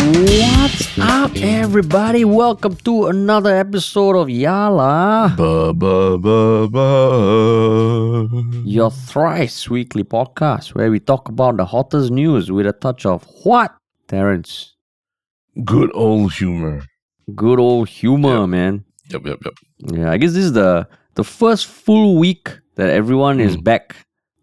[0.00, 2.24] What's up, everybody?
[2.26, 8.28] Welcome to another episode of Yala, Ba, ba, ba, ba.
[8.64, 13.24] your thrice weekly podcast where we talk about the hottest news with a touch of
[13.44, 13.74] what,
[14.06, 14.74] Terence?
[15.64, 16.82] Good old humor.
[17.34, 18.84] Good old humor, man.
[19.10, 19.54] Yep, yep, yep.
[19.94, 23.96] Yeah, I guess this is the the first full week that everyone is back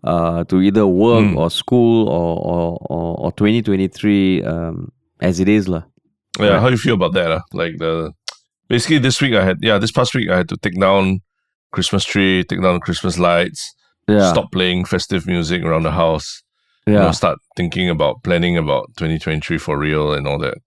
[0.04, 1.38] uh, to either work Mm.
[1.38, 4.92] or school or or, or, or 2023 um,
[5.24, 5.68] as it is.
[5.68, 5.84] lah.
[6.40, 6.62] Yeah, Right.
[6.62, 7.32] how do you feel about that?
[7.32, 7.42] Uh?
[7.54, 8.12] Like the
[8.70, 11.22] basically this week I had yeah, this past week I had to take down
[11.72, 13.62] Christmas tree, take down Christmas lights,
[14.08, 14.32] Yeah.
[14.32, 16.42] stop playing festive music around the house.
[16.86, 17.12] You know, Yeah.
[17.16, 20.58] start thinking about planning about 2023 for real and all that.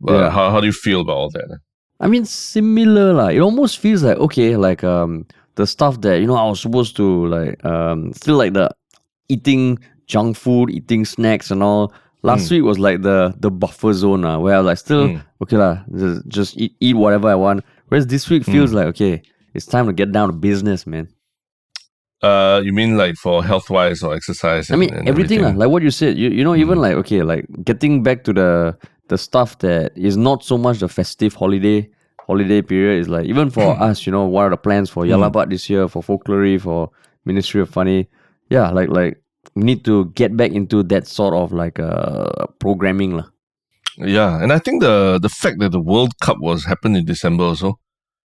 [0.00, 0.30] But Yeah.
[0.30, 1.48] how, how do you feel about all that?
[1.52, 1.58] uh?
[2.00, 3.28] I mean, similar lah.
[3.28, 6.94] It almost feels like okay, like um the stuff that you know I was supposed
[7.00, 7.06] to
[7.36, 8.68] like um feel like the
[9.28, 11.92] eating junk food, eating snacks and all.
[12.26, 15.22] Last week was like the the buffer zone uh, where I was like still Mm.
[15.42, 17.64] okay lah, just, just eat, eat whatever I want.
[17.88, 19.22] Whereas this week feels like okay,
[19.54, 21.08] it's time to get down to business, man.
[22.22, 24.70] Uh, you mean like for health wise or exercise?
[24.70, 25.58] I mean and everything, everything?
[25.58, 26.16] like what you said.
[26.18, 28.76] You you know even like okay, like getting back to the
[29.08, 31.88] the stuff that is not so much the festive holiday
[32.26, 35.48] holiday period is like even for us, you know, what are the plans for Yalabat
[35.50, 36.90] this year, for Folklory, for
[37.24, 38.08] Ministry of Funny?
[38.50, 39.22] Yeah, like like
[39.54, 43.26] need to get back into that sort of like uh programming lah.
[43.98, 47.44] Yeah, and I think the the fact that the World Cup was happened in December
[47.44, 47.78] also,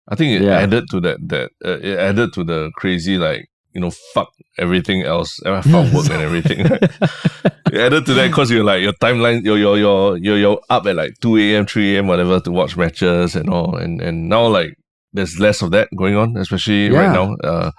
[0.09, 0.59] I think it Yeah.
[0.59, 5.03] added to that that uh, it added to the crazy like you know fuck everything
[5.07, 6.59] else, uh, fuck work and everything.
[7.71, 10.87] it added to that because you're like your timeline, you're you're you're you're, you're up
[10.87, 14.47] at like two a.m., three a.m., whatever to watch matches and all, and and now
[14.47, 14.75] like
[15.13, 16.99] there's less of that going on, especially Yeah.
[16.99, 17.35] right now.
[17.47, 17.71] Uh,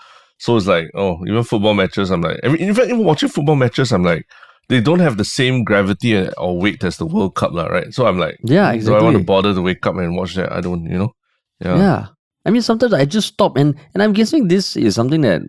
[0.43, 3.55] so it's like oh, even football matches, I'm like every in fact even watching football
[3.55, 4.25] matches, I'm like.
[4.69, 7.91] They don't have the same gravity or weight as the World Cup, lah, right?
[7.93, 8.99] So I'm like, Yeah, exactly.
[8.99, 10.47] do I want to bother to wake up and watch that?
[10.49, 11.11] I don't, you know.
[11.59, 11.75] Yeah.
[11.77, 12.01] Yeah.
[12.45, 15.41] I mean, sometimes I just stop, and and I'm guessing this is something that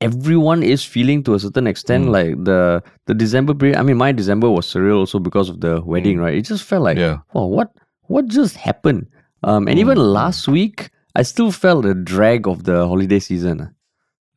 [0.00, 2.06] everyone is feeling to a certain extent.
[2.06, 2.10] Mm.
[2.10, 3.76] Like the the December period.
[3.76, 6.34] I mean, my December was surreal also because of the wedding, right?
[6.34, 7.00] It just felt like, Mm.
[7.00, 7.16] Yeah.
[7.34, 7.68] wow, what
[8.08, 9.06] what just happened?
[9.44, 10.12] Um, and even Mm.
[10.14, 13.74] last week, I still felt the drag of the holiday season.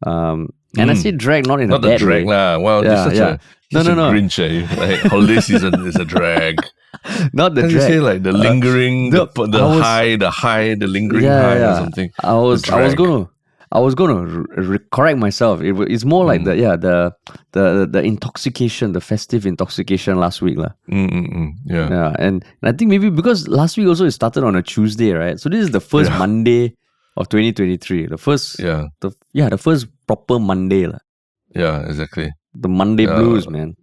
[0.05, 1.01] Um, and I Mm.
[1.03, 2.57] say drag not in Not a the bad drag, way, lah.
[2.59, 3.37] Well, Yeah, such yeah.
[3.37, 3.39] a
[3.73, 4.11] No, such no, a no.
[4.11, 4.65] Grinch, eh?
[4.77, 6.61] Like holiday season is a drag.
[7.33, 8.01] not the Can you say drag.
[8.01, 11.57] Uh, like the lingering, the- the, the was- high, the high, the lingering Yeah, high
[11.57, 11.71] yeah.
[11.73, 12.09] or something?
[12.23, 13.29] I was I was gonna
[13.73, 15.61] I was gonna r- r- correct myself.
[15.61, 16.45] It, it's more like Mm.
[16.45, 17.13] the yeah the
[17.57, 20.73] the the intoxication, the festive intoxication last week lah.
[20.91, 21.53] Mm-mm-mm.
[21.65, 21.89] Yeah.
[21.89, 25.11] Yeah, and, and I think maybe because last week also it started on a Tuesday,
[25.13, 25.39] right?
[25.39, 26.17] So this is the first Yeah.
[26.21, 26.73] Monday
[27.17, 28.07] of 2023.
[28.13, 28.89] The first Yeah.
[29.01, 30.99] the yeah the first proper Monday lah.
[31.55, 31.85] Yeah.
[31.87, 32.31] Exactly.
[32.55, 33.15] The Monday Yeah.
[33.15, 33.75] blues, man.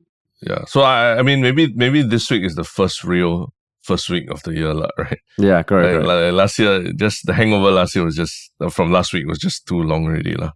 [0.42, 0.64] Yeah.
[0.66, 4.42] So I, I mean, maybe, maybe this week is the first real first week of
[4.44, 4.88] the year, lah.
[4.98, 5.18] Right.
[5.38, 6.04] Yeah, correct.
[6.04, 6.06] Like, correct.
[6.06, 9.66] like last year, just the hangover last year was just from last week was just
[9.66, 10.52] too long already, lah.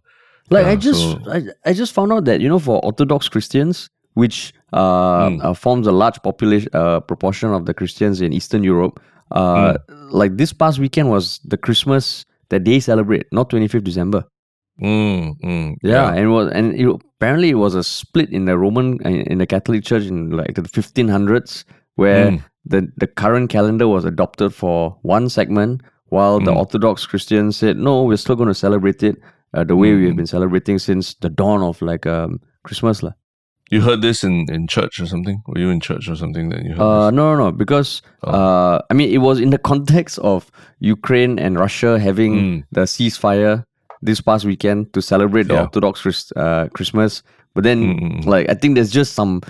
[0.49, 3.89] Like I just so- I, I just found out that you know for Orthodox Christians,
[4.13, 5.43] which uh, Mm.
[5.43, 8.99] uh, forms a large population uh, proportion of the Christians in Eastern Europe,
[9.33, 10.11] uh, Mm.
[10.13, 14.21] like this past weekend was the Christmas that they celebrate, not twenty fifth December.
[14.81, 18.99] Mm, mm, Yeah, and was and it, apparently it was a split in the Roman
[19.07, 21.63] in the Catholic Church in like the fifteen hundreds,
[21.95, 22.43] where Mm.
[22.65, 26.57] the the current calendar was adopted for one segment, while the Mm.
[26.57, 29.15] Orthodox Christians said no, we're still going to celebrate it
[29.53, 30.17] uh, the way we have Mm.
[30.17, 33.13] been celebrating since the dawn of like um Christmas lah.
[33.71, 35.41] You heard this in, in church or something?
[35.47, 37.15] Were you in church or something that you heard Uh, this?
[37.15, 38.29] no, no, no, because Oh.
[38.31, 42.63] uh, I mean, it was in the context of Ukraine and Russia having Mm.
[42.71, 43.63] the ceasefire
[44.01, 47.23] this past weekend to celebrate the Orthodox Chris- uh, Christmas.
[47.53, 49.41] But then, Mm, like, I think there's just some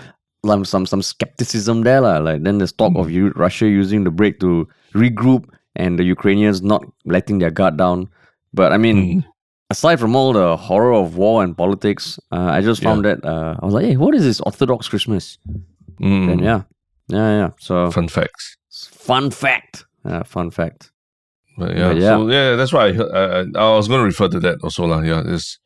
[0.46, 2.18] some some, some skepticism there, lah.
[2.20, 3.00] Like, then there's talk Mm.
[3.02, 5.46] of U- Russia using the break to regroup
[5.76, 8.08] and the Ukrainians not letting their guard down.
[8.54, 8.98] But I mean.
[9.22, 9.26] Mm.
[9.72, 13.56] Aside from all the horror of war and politics, uh, I just found that uh,
[13.60, 15.40] I was like, "Hey, what is this Orthodox Christmas?"
[16.00, 16.30] Mm.
[16.32, 16.62] And yeah,
[17.10, 17.50] yeah, yeah.
[17.60, 18.58] So Fun facts.
[19.10, 19.86] Fun fact.
[20.06, 20.92] Uh, fun fact.
[21.58, 22.10] But yeah, But yeah.
[22.10, 25.02] so yeah, that's why I, I, was going to refer to that also lah.
[25.02, 25.58] Yeah, is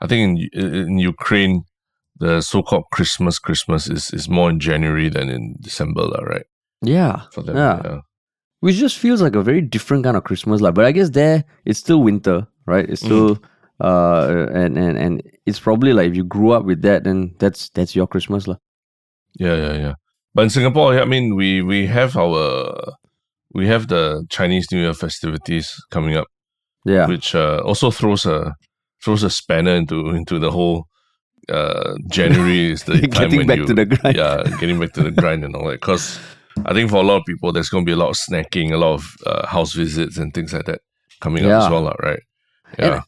[0.00, 1.64] I think in in Ukraine,
[2.20, 6.46] the so-called Christmas Christmas is is more in January than in December lah, right?
[6.82, 7.22] Yeah.
[7.34, 7.80] Them, Yeah.
[7.84, 8.00] yeah.
[8.60, 10.60] Which just feels like a very different kind of Christmas.
[10.60, 12.84] Like, but I guess there it's still winter, right?
[12.88, 13.38] It's still
[13.80, 17.70] uh and, and and it's probably like if you grew up with that, then that's
[17.70, 18.46] that's your Christmas.
[18.46, 18.58] lah.
[19.38, 19.94] Yeah, yeah, yeah.
[20.34, 22.74] But in Singapore, I mean, we we have our
[23.54, 26.26] we have the Chinese New Year festivities coming up,
[26.84, 27.06] Yeah.
[27.06, 28.54] which uh, also throws a
[29.04, 30.86] throws a spanner into into the whole.
[31.48, 34.16] Uh, January is the time Getting when back you, to the grind.
[34.16, 35.80] yeah, getting back to the grind and all that.
[35.80, 36.18] Because
[36.66, 38.70] I think for a lot of people, there's going to be a lot of snacking,
[38.72, 40.80] a lot of uh, house visits and things like that
[41.22, 42.20] coming up as well, right?
[42.78, 42.94] Yeah.
[42.96, 43.02] And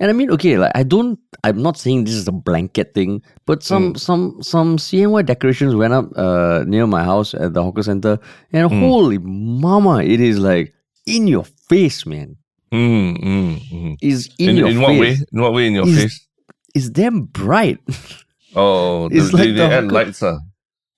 [0.00, 1.18] I mean, okay, like I don't.
[1.44, 3.98] I'm not saying this is a blanket thing, but some Mm.
[4.00, 8.18] some some CNY decorations went up uh, near my house at the hawker center,
[8.52, 8.80] and Mm.
[8.80, 10.74] holy mama, it is like
[11.06, 12.36] in your face, man.
[12.72, 13.96] Mm, mm, mm.
[14.02, 14.82] Is in, In, your in face.
[14.82, 15.12] what way?
[15.32, 16.26] In what way in your Is- face?
[16.74, 17.78] It's damn bright,
[18.56, 20.22] Oh, It's the, like they, the they add hawker- lights.
[20.22, 20.38] Uh.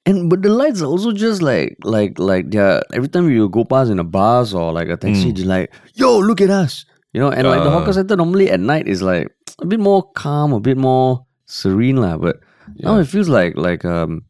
[0.06, 3.64] and but the lights are also just like like like they're every time you go
[3.64, 5.36] past in a bus or like a taxi, Mm.
[5.36, 7.32] they're like, "Yo, look at us," you know.
[7.32, 7.80] And like the Uh.
[7.80, 9.32] hawker center normally at night is like
[9.64, 12.16] a bit more calm, a bit more serene, lah.
[12.20, 12.36] But
[12.84, 13.02] now Yeah.
[13.02, 14.28] it feels like like um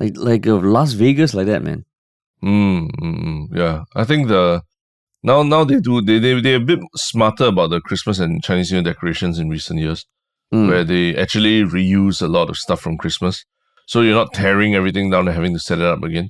[0.00, 1.84] like like uh, Las Vegas like that, man.
[2.42, 4.60] Mm, mm, mm, yeah, I think the
[5.22, 8.70] now now they do they they they're a bit smarter about the Christmas and Chinese
[8.72, 10.04] New Year decorations in recent years,
[10.52, 10.68] Mm.
[10.68, 13.44] where they actually reuse a lot of stuff from Christmas,
[13.86, 16.28] so you're not tearing everything down and having to set it up again.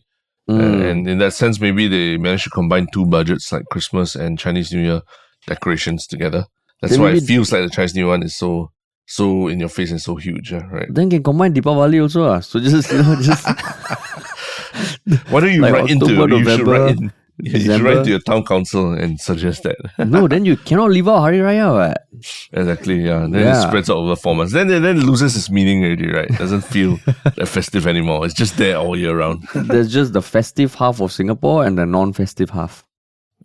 [0.51, 0.61] Mm.
[0.61, 4.39] And, and in that sense, maybe they managed to combine two budgets like Christmas and
[4.39, 5.01] Chinese New Year
[5.47, 6.47] decorations together.
[6.81, 8.71] That's Then why it feels like the Chinese New Year one is so
[9.07, 10.87] so in your face and so huge, yeah, right?
[10.89, 12.41] then can combine Deepavali also, ah.
[12.41, 13.47] So just you know just
[15.31, 18.05] Why don't you Like write into October, you should write in, yeah, you should write
[18.05, 19.77] to your town council and suggest that.
[19.99, 22.07] no, then you cannot leave out Hari Raya, what?
[22.53, 23.27] Exactly, yeah.
[23.29, 24.53] Then it spreads out over four months.
[24.53, 26.31] Then, then then it loses its meaning already, right?
[26.31, 28.25] It doesn't feel that festive anymore.
[28.25, 29.47] It's just there all year round.
[29.55, 32.87] There's just the festive half of Singapore and the non-festive half.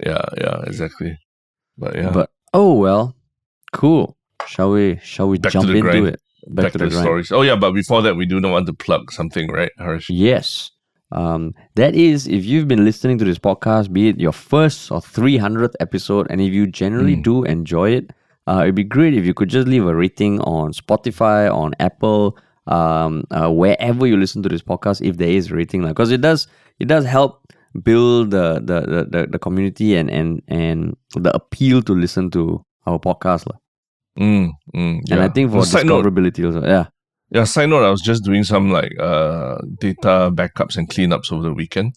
[0.05, 1.17] Yeah, yeah, exactly.
[1.77, 3.15] But yeah, But oh well,
[3.73, 4.17] cool.
[4.47, 4.99] Shall we?
[5.03, 6.07] Shall we Back jump the into grind.
[6.07, 6.21] it?
[6.49, 7.03] back, to the, grind.
[7.03, 7.31] stories.
[7.31, 10.05] Oh yeah, but before that, we do not want to plug something, right, Haresh?
[10.09, 10.71] Yes.
[11.11, 14.99] Um, that is, if you've been listening to this podcast, be it your first or
[14.99, 17.23] 300th episode, and if you generally Mm.
[17.23, 18.11] do enjoy it,
[18.47, 22.37] uh, it'd be great if you could just leave a rating on Spotify, on Apple,
[22.67, 26.21] um, uh, wherever you listen to this podcast, if there is a rating, because it
[26.21, 26.47] does
[26.79, 27.41] it does help
[27.83, 32.99] build the the, the, the, community and, and and the appeal to listen to our
[32.99, 33.47] podcast.
[33.47, 33.57] lah.
[34.19, 36.65] Mm, mm, And I think for side note, discoverability also.
[36.65, 36.87] Yeah.
[37.29, 41.43] yeah, side note, I was just doing some like uh data backups and cleanups over
[41.43, 41.93] the weekend,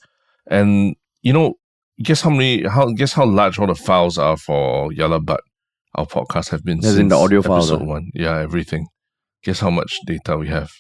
[0.47, 1.55] and you know,
[2.03, 2.67] guess how many?
[2.67, 5.41] How guess how large all the files are for Yah Lah But?
[5.97, 8.11] Our podcast have been As in the audio files, episode one.
[8.15, 8.87] Yeah, everything.
[9.43, 10.71] Guess how much data we have?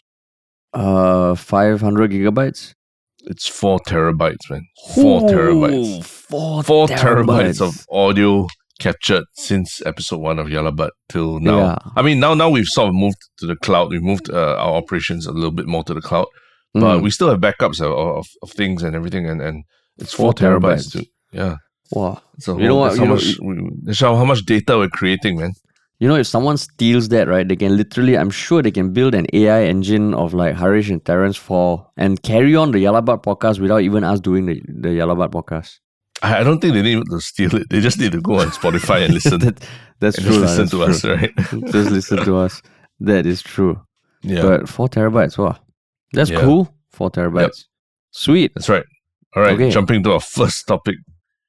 [0.73, 2.75] Uh, 500 gigabytes.
[3.25, 4.67] It's four terabytes, man.
[4.94, 6.05] Four terabytes.
[6.05, 8.46] Four, Four terabytes of audio
[8.78, 11.58] captured since episode one of Yah Lah But till now.
[11.58, 11.78] Yeah.
[11.96, 13.90] I mean, now now we've sort of moved to the cloud.
[13.90, 16.26] We've moved uh, our operations a little bit more to the cloud,
[16.72, 17.02] but Mm.
[17.02, 19.64] we still have backups of, of, of things and everything, and, and
[19.99, 20.61] it's four, Four terabytes.
[20.61, 20.93] terabytes.
[20.93, 21.05] too.
[21.32, 21.56] Yeah.
[21.93, 22.22] wow.
[22.38, 25.52] So You know what, how you know- we, how much data we're creating, man.
[26.00, 29.14] You know, if someone steals that, right, they can literally, I'm sure they can build
[29.14, 33.61] an AI engine of like Haresh and Terence for and carry on the Yalabat podcast
[33.61, 35.79] without even us doing the, the Yalabat podcast.
[36.23, 37.69] I, don't think they need to steal it.
[37.70, 39.38] They just need to go on Spotify and listen.
[39.44, 39.62] That-
[40.00, 40.41] that's and true.
[40.41, 40.94] just listen to true.
[40.94, 41.37] us, right?
[41.73, 42.62] Just listen to us.
[43.00, 43.79] That is true.
[44.23, 45.58] yeah, But four terabytes, wow.
[46.14, 46.41] That's Yeah.
[46.41, 46.75] cool.
[46.91, 47.64] Four terabytes.
[48.11, 48.53] Sweet.
[48.55, 48.85] that's right.
[49.37, 49.69] All right, Okay.
[49.70, 50.96] jumping to our first topic.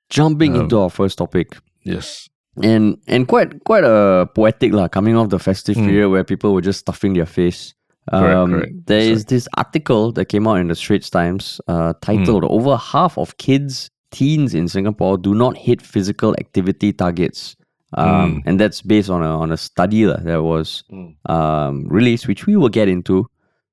[0.09, 1.57] Jumping Um, into our first topic.
[1.83, 2.27] Yes.
[2.61, 5.85] And and quite quite a poetic lah coming off the festive Mm.
[5.87, 7.73] period where people were just stuffing their face
[8.09, 8.73] Correct, um, correct.
[8.87, 12.01] there That's is this article that came out in the straits times uh, Mm.
[12.01, 17.55] titled over half of kids teens in singapore do not hit physical activity targets
[17.95, 18.41] um, Mm.
[18.45, 21.15] and that's based on a on a study lah that was Mm.
[21.31, 23.27] um, released which we will get into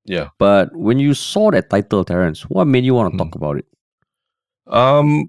[0.05, 0.29] Yeah.
[0.39, 3.19] but when you saw that title terence what made you want to Mm.
[3.27, 3.65] talk about it
[4.71, 5.27] Um,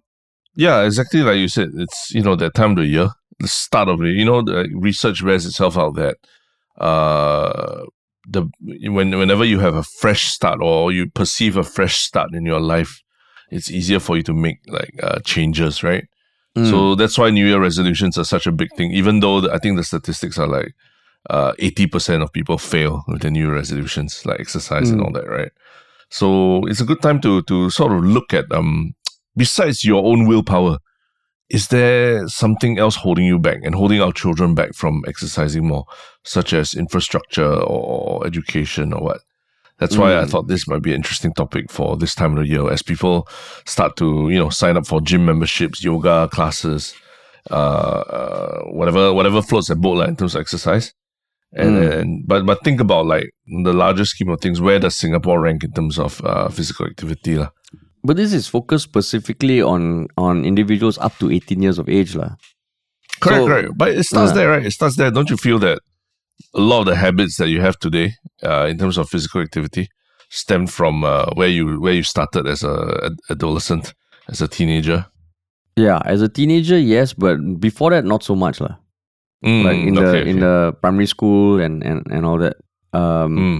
[0.54, 1.70] yeah, exactly like you said.
[1.74, 3.08] It's you know that time of the year,
[3.40, 6.16] the start of the you know the research bears itself out that
[6.78, 7.84] uh
[8.28, 8.46] the
[8.90, 12.60] when whenever you have a fresh start or you perceive a fresh start in your
[12.60, 13.02] life,
[13.50, 16.06] it's easier for you to make like uh, changes, right?
[16.56, 16.70] Mm.
[16.70, 18.92] So that's why New Year resolutions are such a big thing.
[18.92, 20.74] Even though the, I think the statistics are like
[21.30, 25.06] uh, 80% of people fail with their New Year resolutions, like exercise and Mm.
[25.06, 25.50] all that, right?
[26.10, 28.94] So it's a good time to to sort of look at um
[29.36, 30.78] besides your own willpower,
[31.50, 35.84] is there something else holding you back and holding our children back from exercising more,
[36.24, 39.20] such as infrastructure or education or what?
[39.78, 40.30] That's why I Mm.
[40.30, 43.26] thought this might be an interesting topic for this time of the year as people
[43.64, 46.94] start to, you know, sign up for gym memberships, yoga classes,
[47.50, 50.92] uh, uh whatever whatever floats their boat like, in terms of exercise.
[51.52, 51.98] And, Mm.
[52.00, 53.30] and but but think about like
[53.64, 54.60] the larger scheme of things.
[54.60, 57.34] Where does Singapore rank in terms of uh, physical activity?
[57.38, 57.50] lah?
[58.04, 62.36] But this is focused specifically on on individuals up to 18 years of age lah.
[63.20, 63.68] Correct, So- correct.
[63.76, 64.34] But it starts Uh.
[64.34, 64.64] there, right?
[64.66, 65.10] It starts there.
[65.10, 65.78] Don't you feel that
[66.54, 69.88] a lot of the habits that you have today, uh, in terms of physical activity,
[70.30, 73.92] stem from uh, where you where you started as a ad- adolescent,
[74.28, 75.04] as a teenager.
[75.76, 78.76] Yeah, as a teenager, yes, but before that, not so much lah.
[79.44, 82.56] Mm, Like in the okay, in the primary school and and and all that.
[82.92, 83.58] Um, Mm,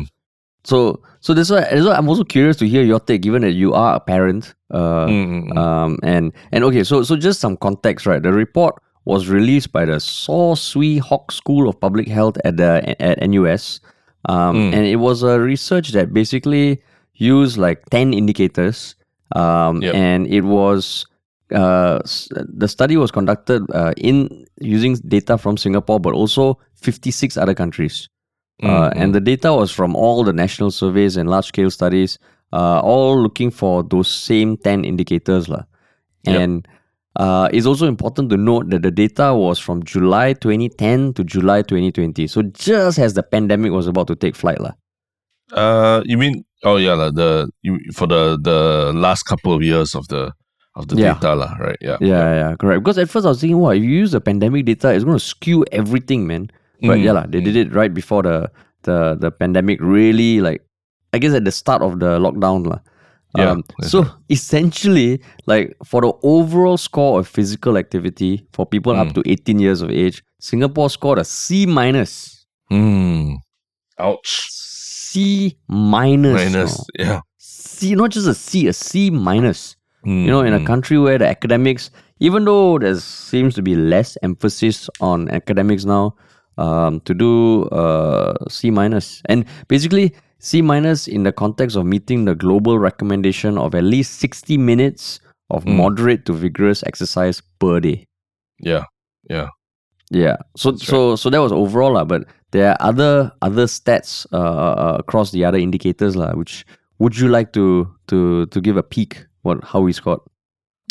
[0.64, 3.52] so so that's why, that's why I'm also curious to hear your take, given that
[3.52, 4.54] you are a parent.
[4.70, 5.58] Uh, mm, mm, mm.
[5.58, 8.22] um, and and okay, so so just some context, right?
[8.22, 8.74] The report
[9.04, 13.80] was released by the Saw Swee Hock School of Public Health at the at NUS,
[14.28, 14.74] um, Mm.
[14.74, 16.82] and it was a research that basically
[17.14, 18.94] used like ten indicators,
[19.36, 19.94] um, Yep.
[19.94, 21.06] and it was.
[21.52, 21.98] Uh,
[22.30, 28.08] the study was conducted uh, in using data from Singapore, but also 56 other countries.
[28.62, 32.18] Uh, Mm, and the data was from all the national surveys and large scale studies,
[32.52, 35.48] uh, all looking for those same 10 indicators.
[35.48, 35.62] lah.
[36.24, 36.40] Yep.
[36.40, 36.68] And
[37.16, 41.62] uh, it's also important to note that the data was from July 2010 to July
[41.62, 42.26] 2020.
[42.26, 44.60] So just as the pandemic was about to take flight.
[44.60, 44.72] lah.
[45.52, 46.44] Uh, you mean?
[46.62, 50.30] Oh yeah, like the you for the the last couple of years of the
[50.76, 51.14] of the Yeah.
[51.16, 51.78] data, lah, right?
[51.80, 51.96] Yeah.
[52.00, 52.84] Yeah, yeah, correct.
[52.84, 55.16] Because at first I was thinking, wow, if you use the pandemic data, it's going
[55.18, 56.50] to skew everything, man.
[56.82, 58.50] But Mm, yeah, lah, they did it right before the,
[58.82, 60.64] the the pandemic really like
[61.12, 62.66] I guess at the start of the lockdown.
[62.66, 62.80] lah.
[63.38, 69.08] Yeah, Um, so essentially, like for the overall score of physical activity for people up
[69.08, 69.14] Mm.
[69.14, 72.46] to 18 years of age, Singapore scored a C minus.
[72.72, 73.38] Mm.
[73.98, 74.48] Ouch.
[74.50, 76.34] C minus.
[76.34, 76.84] Minus.
[76.98, 77.20] Yeah.
[77.38, 79.76] C, not just a C, a C minus.
[80.06, 80.66] Mm, You know, in a mm.
[80.66, 86.14] country where the academics, even though there seems to be less emphasis on academics now,
[86.60, 92.28] um, to do uh, C minus, and basically C minus in the context of meeting
[92.28, 95.76] the global recommendation of at least sixty minutes of Mm.
[95.82, 98.06] moderate to vigorous exercise per day.
[98.62, 98.84] Yeah.
[99.26, 99.48] Yeah.
[100.14, 100.36] Yeah.
[100.54, 102.22] So That's so so that was overall lah, but
[102.54, 106.34] there are other other stats uh, uh, across the other indicators lah.
[106.38, 106.66] Which
[107.02, 110.20] would you like to to to give a peek what how we scored?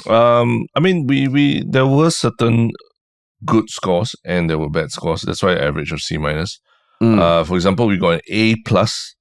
[0.07, 2.71] Um, I mean, we we there were certain
[3.45, 5.21] good scores and there were bad scores.
[5.21, 6.59] That's why I average of C minus.
[7.01, 7.19] Mm.
[7.19, 9.15] Uh, for example, we got an A plus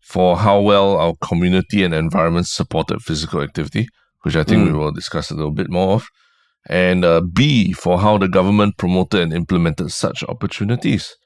[0.00, 3.86] for how well our community and environment supported physical activity,
[4.22, 4.78] which I think we Mm.
[4.78, 6.08] will discuss a little bit more of.
[6.68, 11.16] And uh, B for how the government promoted and implemented such opportunities.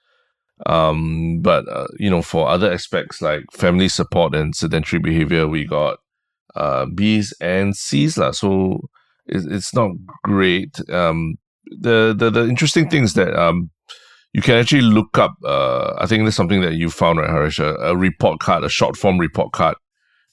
[0.66, 5.64] Um, but uh, you know, for other aspects like family support and sedentary behavior, we
[5.64, 5.98] got
[6.54, 8.30] uh, B's and C's lah.
[8.30, 8.80] So
[9.26, 9.90] it's not
[10.22, 10.78] great.
[10.90, 11.34] Um,
[11.66, 13.70] the, the the interesting thing is that um,
[14.32, 15.34] you can actually look up.
[15.44, 17.58] Uh, I think that's something that you found, right, Haresh?
[17.58, 19.76] A, a report card, a short form report card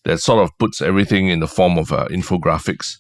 [0.03, 2.97] that sort of puts everything in the form of uh, infographics,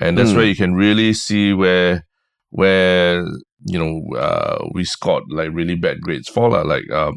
[0.00, 0.36] and that's Mm.
[0.36, 2.04] where you can really see where
[2.50, 3.24] where
[3.66, 6.62] you know uh, we scored like really bad grades for lah.
[6.62, 7.16] Like um,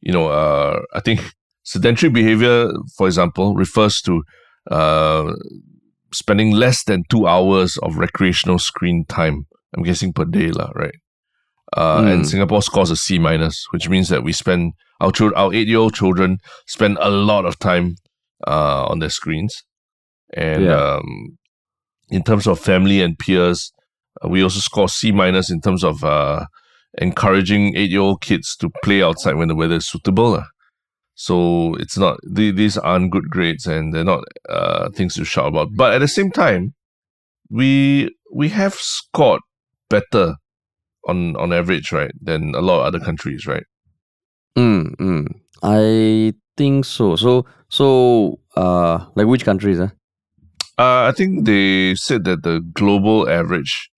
[0.00, 1.20] you know, uh, I think
[1.62, 4.22] sedentary behavior, for example, refers to
[4.70, 5.32] uh,
[6.12, 9.46] spending less than two hours of recreational screen time.
[9.74, 10.94] I'm guessing per day, lah, right?
[11.76, 12.26] Uh, And Mm.
[12.26, 15.78] Singapore scores a C minus, which means that we spend our children, our eight year
[15.78, 17.96] old children, spend a lot of time
[18.46, 19.64] uh, on their screens.
[20.36, 20.76] And Yeah.
[20.76, 21.38] um,
[22.10, 23.72] in terms of family and peers,
[24.22, 26.44] uh, we also score C minus in terms of uh,
[26.98, 30.32] encouraging eight year old kids to play outside when the weather is suitable.
[30.32, 30.44] lah.
[31.14, 35.48] So it's not the, these aren't good grades and they're not uh, things to shout
[35.48, 35.68] about.
[35.74, 36.74] But at the same time,
[37.48, 39.40] we we have scored
[39.92, 40.36] better
[41.10, 43.66] on on average, right, than a lot of other countries, right?
[44.58, 45.24] Mm, mm.
[45.62, 47.16] I think so.
[47.16, 47.86] So so
[48.56, 49.90] uh like which countries uh?
[50.78, 53.90] Uh, I think they said that the global average,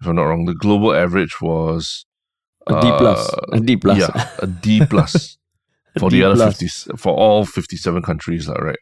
[0.00, 2.04] if I'm not wrong, the global average was
[2.68, 3.20] A D plus.
[3.32, 3.98] uh, A D plus.
[3.98, 5.38] Yeah, a D plus
[5.98, 8.78] for D the other 50 for all 57 countries, lah, right?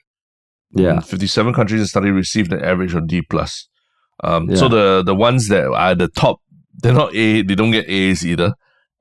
[0.75, 0.99] Yeah.
[0.99, 3.69] Mm, 57 countries in study received an average of D plus.
[4.27, 6.43] Um, So the the ones that are the top,
[6.83, 7.43] they're not A.
[7.43, 8.55] They don't get A's either.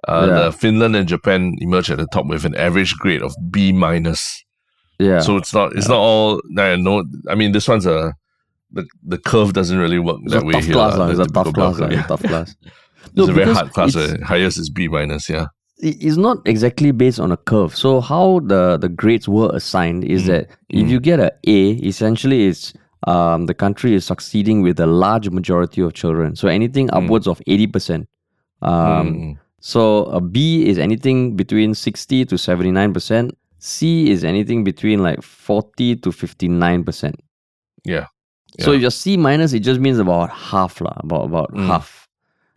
[0.08, 0.40] Uh, Yeah.
[0.46, 4.44] the Finland and Japan emerge at the top with an average grade of B minus.
[5.00, 5.20] Yeah.
[5.20, 6.42] So it's not it's not all.
[6.58, 7.04] I know.
[7.30, 8.14] I mean, this one's a
[8.72, 10.74] the the curve doesn't really work it's that way here.
[10.74, 11.12] class, lah, lah.
[11.12, 11.80] It's a tough class.
[11.80, 12.56] It's a tough class.
[13.06, 13.96] It's No, a very hard class.
[13.96, 15.30] it's- uh, highest is B minus.
[15.30, 15.48] Yeah.
[15.78, 17.76] it's not exactly based on a curve.
[17.76, 20.28] So how the the grades were assigned is Mm.
[20.28, 20.90] that if Mm.
[20.90, 21.60] you get a A,
[21.92, 22.74] essentially it's
[23.08, 26.36] um the country is succeeding with a large majority of children.
[26.36, 27.04] So anything Mm.
[27.04, 28.08] upwards of eighty percent.
[28.62, 29.38] Um, Mm.
[29.60, 33.32] So a B is anything between 60 to 79%.
[33.58, 37.16] C is anything between like 40 to 59%.
[37.84, 38.06] Yeah.
[38.60, 41.66] So if you're C minus, it just means about half lah, about about Mm.
[41.68, 42.08] half.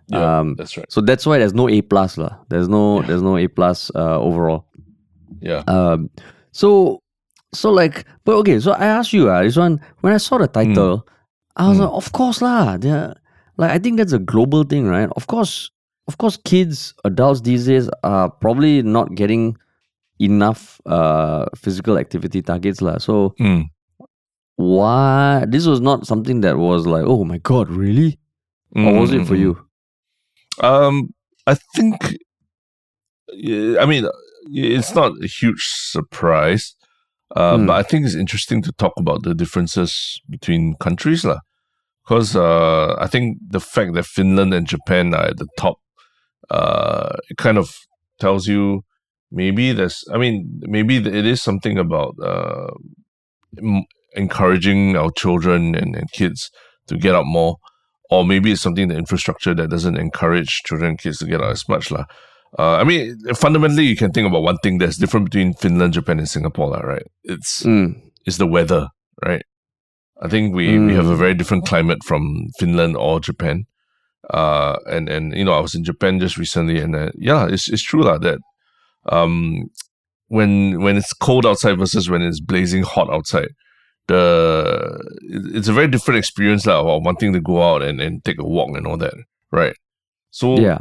[0.08, 0.38] Yeah.
[0.40, 0.86] Um, that's right.
[0.92, 2.36] So that's why there's no A plus lah.
[2.50, 3.06] There's no Yeah.
[3.08, 4.66] there's no A plus uh, overall.
[5.40, 5.62] Yeah.
[5.66, 6.10] Um,
[6.52, 7.00] so
[7.52, 8.60] so like, but okay.
[8.60, 11.06] So I asked you, uh, this one when I saw the title,
[11.56, 11.80] I was Mm.
[11.82, 12.76] like, of course lah.
[12.76, 13.14] They're,
[13.56, 15.08] like I think that's a global thing, right?
[15.16, 15.70] Of course,
[16.06, 19.56] of course, kids, adults these days are probably not getting
[20.20, 22.98] enough uh physical activity targets lah.
[22.98, 23.70] So Mm.
[24.56, 28.18] why this was not something that was like, oh my god, really?
[28.76, 29.52] Or was it for Mm, mm, you?
[30.60, 31.14] Um,
[31.46, 32.18] I think.
[33.32, 34.06] I mean,
[34.50, 36.74] it's not a huge surprise,
[37.36, 37.66] uh, Mm.
[37.66, 41.40] but I think it's interesting to talk about the differences between countries, lah.
[42.04, 45.76] Because uh, I think the fact that Finland and Japan are at the top,
[46.50, 47.76] uh, it kind of
[48.18, 48.82] tells you
[49.30, 50.04] maybe there's.
[50.12, 52.72] I mean, maybe it is something about uh,
[53.60, 53.84] m-
[54.16, 56.50] encouraging our children and, and kids
[56.86, 57.56] to get out more
[58.10, 61.52] or maybe it's something the infrastructure that doesn't encourage children and kids to get out
[61.52, 62.04] as much lah.
[62.56, 66.18] Uh, I mean, fundamentally, you can think about one thing that's different between Finland, Japan,
[66.18, 67.06] and Singapore, right?
[67.24, 68.00] It's Mm.
[68.26, 68.88] it's the weather,
[69.24, 69.42] right?
[70.22, 73.64] I think we, we have a very different climate from Finland or Japan.
[74.30, 77.68] Uh, and and you know, I was in Japan just recently, and uh, yeah, it's
[77.68, 78.38] it's true lah that
[79.12, 79.68] um,
[80.28, 83.50] when when it's cold outside versus when it's blazing hot outside,
[84.08, 84.98] the
[85.54, 88.44] it's a very different experience lah of wanting to go out and, and take a
[88.44, 89.14] walk and all that,
[89.52, 89.76] right?
[90.30, 90.80] So Yeah.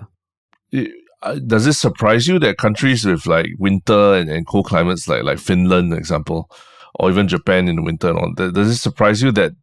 [0.72, 0.92] it-
[1.24, 5.24] uh, does it surprise you that countries with like winter and, and cold climates like
[5.24, 6.50] like Finland, for example,
[6.96, 9.54] or even Japan in the winter and all, does it surprise you that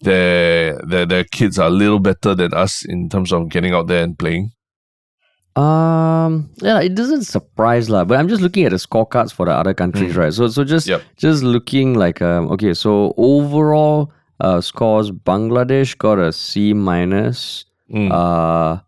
[0.00, 3.86] their their their kids are a little better than us in terms of getting out
[3.86, 4.52] there and playing?
[5.56, 8.04] Um, yeah, it doesn't surprise lah.
[8.04, 10.18] But I'm just looking at the scorecards for the other countries, Mm.
[10.18, 10.32] right?
[10.32, 11.02] So, so just Yep.
[11.16, 18.12] just looking like um, okay, so overall uh scores, Bangladesh got a C minus, Mm.
[18.12, 18.80] uh,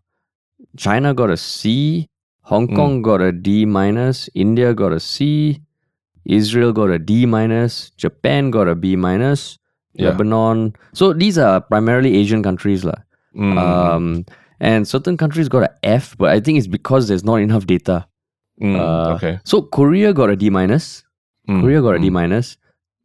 [0.77, 2.07] China got a C,
[2.49, 2.75] Hong Mm.
[2.75, 5.61] Kong got a D minus, India got a C,
[6.25, 9.57] Israel got a D minus, Japan got a B minus,
[9.93, 10.09] Yeah.
[10.09, 10.73] Lebanon.
[10.93, 12.97] So these are primarily Asian countries, lah.
[13.35, 13.57] Mm.
[13.57, 14.25] Um,
[14.59, 18.05] and certain countries got a F, but I think it's because there's not enough data.
[18.61, 18.75] Mm.
[18.79, 19.39] Uh, okay.
[19.45, 21.03] So Korea got a D minus.
[21.47, 21.61] Mm.
[21.61, 22.13] Korea got a D Mm.
[22.13, 22.57] minus.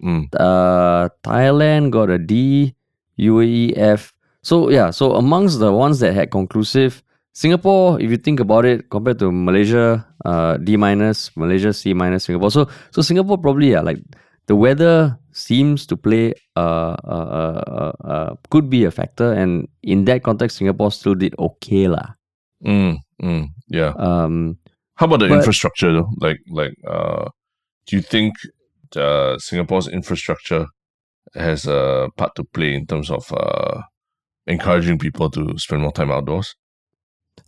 [0.02, 0.28] Mm.
[0.35, 2.74] Uh, Thailand got a D.
[3.20, 4.11] UAE F.
[4.42, 7.03] So yeah, so amongst the ones that had conclusive,
[7.34, 12.24] Singapore, if you think about it, compared to Malaysia, uh, D minus, Malaysia C minus,
[12.24, 12.50] Singapore.
[12.50, 13.98] So so Singapore probably yeah, like
[14.46, 19.66] the weather seems to play uh, uh, uh, uh, uh could be a factor, and
[19.82, 22.14] in that context, Singapore still did okay lah.
[22.62, 23.02] Mm.
[23.18, 23.48] Mm.
[23.68, 23.92] Yeah.
[23.98, 24.58] Um,
[24.94, 26.10] How about the But- infrastructure though?
[26.22, 27.26] Like like uh
[27.86, 28.38] do you think
[28.94, 30.66] uh Singapore's infrastructure
[31.34, 33.82] has a part to play in terms of uh
[34.46, 36.54] encouraging people to spend more time outdoors?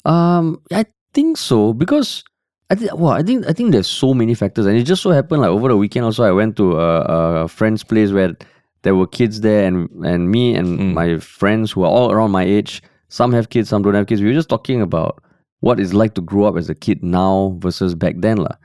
[0.06, 2.22] Um, I think so because
[2.70, 5.10] I think well, I think I think there's so many factors, and it just so
[5.10, 8.36] happened like over the weekend also I went to a, a friend's place where
[8.82, 10.94] there were kids there, and and me and Mm.
[10.94, 12.82] my friends who are all around my age.
[13.08, 14.20] Some have kids, some don't have kids.
[14.20, 15.22] We were just talking about
[15.60, 18.56] what it's like to grow up as a kid now versus back then, lah.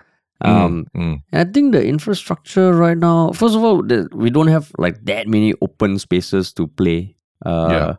[0.42, 1.22] Um, Mm.
[1.32, 5.28] and I think the infrastructure right now, first of all, we don't have like that
[5.28, 7.16] many open spaces to play.
[7.46, 7.96] Uh, Yeah.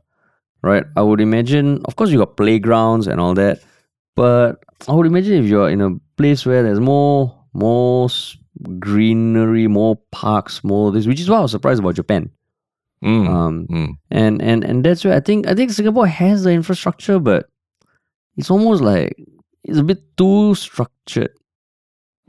[0.62, 0.84] Right.
[0.96, 3.60] I would imagine, of course, you got playgrounds and all that,
[4.14, 8.08] but I would imagine if you're in a place where there's more, more
[8.78, 12.30] greenery, more parks, more this, which is why I was surprised about Japan.
[13.04, 13.28] Mm.
[13.28, 13.88] Um, Mm.
[14.12, 17.48] and and and that's where I think I think Singapore has the infrastructure, but
[18.36, 19.16] it's almost like
[19.64, 21.32] it's a bit too structured.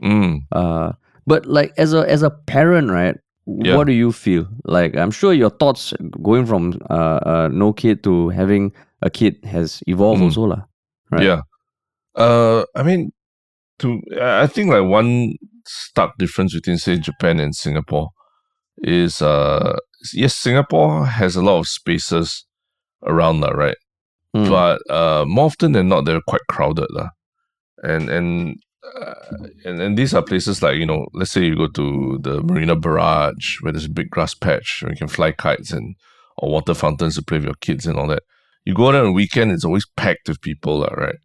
[0.02, 0.40] Mm.
[0.50, 0.92] Uh,
[1.28, 3.16] but like as a as a parent, right?
[3.46, 3.76] Yeah.
[3.76, 4.48] What do you feel?
[4.64, 9.36] Like I'm sure your thoughts going from uh, uh no kid to having a kid
[9.44, 10.24] has evolved Mm.
[10.24, 10.62] also lah.
[11.12, 11.22] Right.
[11.28, 11.42] Yeah.
[12.16, 13.12] Uh, I mean,
[13.80, 18.08] to I think like one stark difference between say Japan and Singapore
[18.78, 19.76] is uh
[20.14, 22.46] yes, Singapore has a lot of spaces
[23.04, 23.76] around that, right?
[24.34, 24.48] Mm.
[24.48, 27.10] But uh, more often than not, they're quite crowded, lah.
[27.82, 29.14] And and uh,
[29.64, 32.76] and and these are places like you know, let's say you go to the Marina
[32.76, 35.96] Barrage where there's a big grass patch where you can fly kites and
[36.36, 38.22] or water fountains to play with your kids and all that.
[38.64, 41.16] You go there on a weekend, it's always packed with people, right?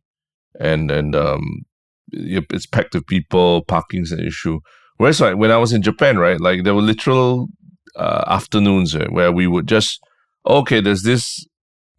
[0.59, 1.65] And and um,
[2.11, 3.63] it's packed with people.
[3.65, 4.59] Parking's an issue.
[4.97, 7.47] Whereas like when I was in Japan, right, like there were literal
[7.95, 10.01] uh, afternoons eh, where we would just
[10.45, 11.45] okay, there's this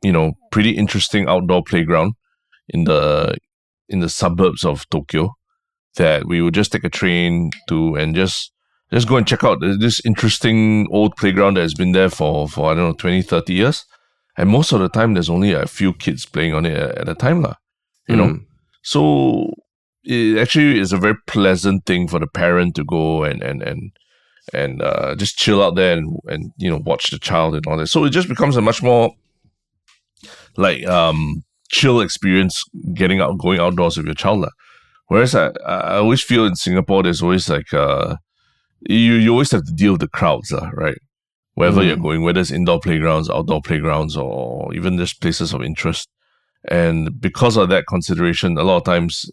[0.03, 2.14] you know pretty interesting outdoor playground
[2.68, 3.37] in the
[3.88, 5.35] in the suburbs of Tokyo
[5.96, 8.53] that we would just take a train to and just
[8.92, 12.70] just go and check out this interesting old playground that has been there for for
[12.70, 13.85] I don't know 20 30 years
[14.37, 17.14] and most of the time there's only a few kids playing on it at, a
[17.14, 17.55] time lah
[18.09, 18.44] you know Mm.
[18.83, 19.53] so
[20.05, 23.92] it actually is a very pleasant thing for the parent to go and and and
[24.53, 27.76] and uh, just chill out there and, and you know watch the child and all
[27.76, 27.87] that.
[27.87, 29.14] So it just becomes a much more
[30.57, 34.40] like um chill experience getting out going outdoors with your child.
[34.40, 34.50] lah.
[35.11, 38.14] Whereas I, I always feel in Singapore there's always like uh
[38.88, 40.96] you, you always have to deal with the crowds, lah, right?
[41.55, 46.09] Wherever you're going, whether it's indoor playgrounds, outdoor playgrounds, or even just places of interest.
[46.70, 49.29] And because of that consideration, a lot of times,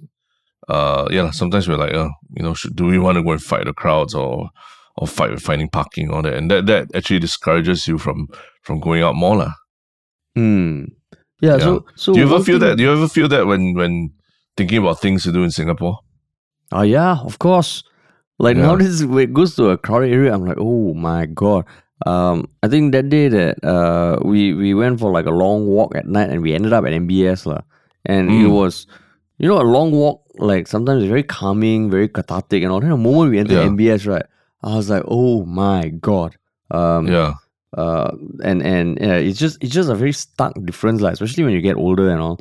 [0.67, 3.41] uh, yeah, sometimes we're like, uh, you know, should, do we want to go and
[3.41, 4.49] fight the crowds or
[4.97, 6.33] or fight with finding parking or that?
[6.33, 8.27] And that that actually discourages you from
[8.63, 9.53] from going out more, lah.
[10.35, 10.85] Hmm.
[11.39, 12.77] Yeah, So so do you ever feel that?
[12.77, 14.16] Do you ever feel that when when
[14.57, 15.99] thinking about things to do in Singapore?
[16.71, 17.83] Oh yeah, of course.
[18.39, 18.63] Like Yeah.
[18.63, 21.65] nowadays, when it goes to a crowded area, I'm like, oh my god.
[22.05, 25.95] Um, I think that day that uh we we went for like a long walk
[25.95, 27.61] at night and we ended up at MBS lah,
[28.05, 28.51] and it Mm.
[28.53, 28.85] was,
[29.39, 30.21] you know, a long walk.
[30.37, 32.79] Like sometimes it's very calming, very cathartic, and all.
[32.81, 33.69] Then the moment we entered Yeah.
[33.73, 34.25] MBS, right,
[34.61, 36.37] I was like, oh my god.
[36.69, 37.33] Um, Yeah.
[37.75, 38.11] uh,
[38.43, 41.61] and and yeah, it's just it's just a very stark difference, like especially when you
[41.65, 42.37] get older and all.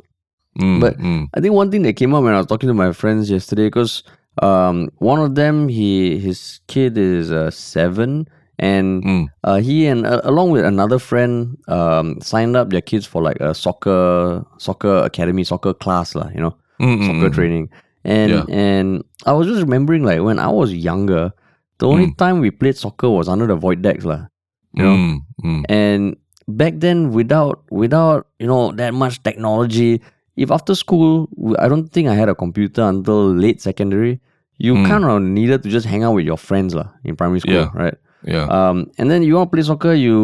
[0.59, 2.73] Mm, But- mm, I think one thing that came up when I was talking to
[2.73, 4.03] my friends yesterday, because
[4.41, 8.27] um, one of them, he his kid is uh, seven,
[8.59, 13.05] and mm, uh, he and uh, along with another friend um, signed up their kids
[13.05, 16.29] for like a soccer soccer academy, soccer class, lah.
[16.33, 17.33] You know, mm, mm, soccer mm.
[17.33, 17.69] training.
[18.05, 18.45] And Yeah.
[18.49, 21.33] and I was just remembering like when I was younger,
[21.79, 24.25] the only time we played soccer was under the void decks, lah.
[24.73, 25.61] You know, Mm, mm.
[25.69, 26.17] and
[26.47, 30.01] back then without without you know that much technology
[30.37, 31.27] if after school
[31.59, 34.19] I don't think i had a computer until late secondary
[34.57, 34.85] you Mm.
[34.87, 37.69] kind of needed to just hang out with your friends lah, in primary school Yeah.
[37.73, 38.45] right Yeah.
[38.57, 40.15] um and then you want to play soccer you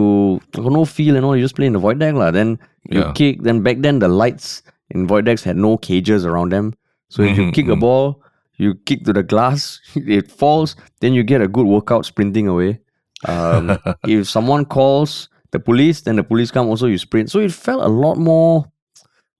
[0.53, 2.31] got no feel and all you just play in the void deck lah.
[2.31, 2.57] then
[2.89, 3.11] you Yeah.
[3.13, 6.73] kick then back then the lights in void decks had no cages around them
[7.09, 7.83] so if you Mhm, kick a mhm.
[7.85, 8.05] ball
[8.57, 9.79] you kick to the glass
[10.17, 12.79] it falls then you get a good workout sprinting away
[13.29, 13.77] um,
[14.09, 17.29] if someone calls the police, then the police come also you sprint.
[17.29, 18.65] So it felt a lot more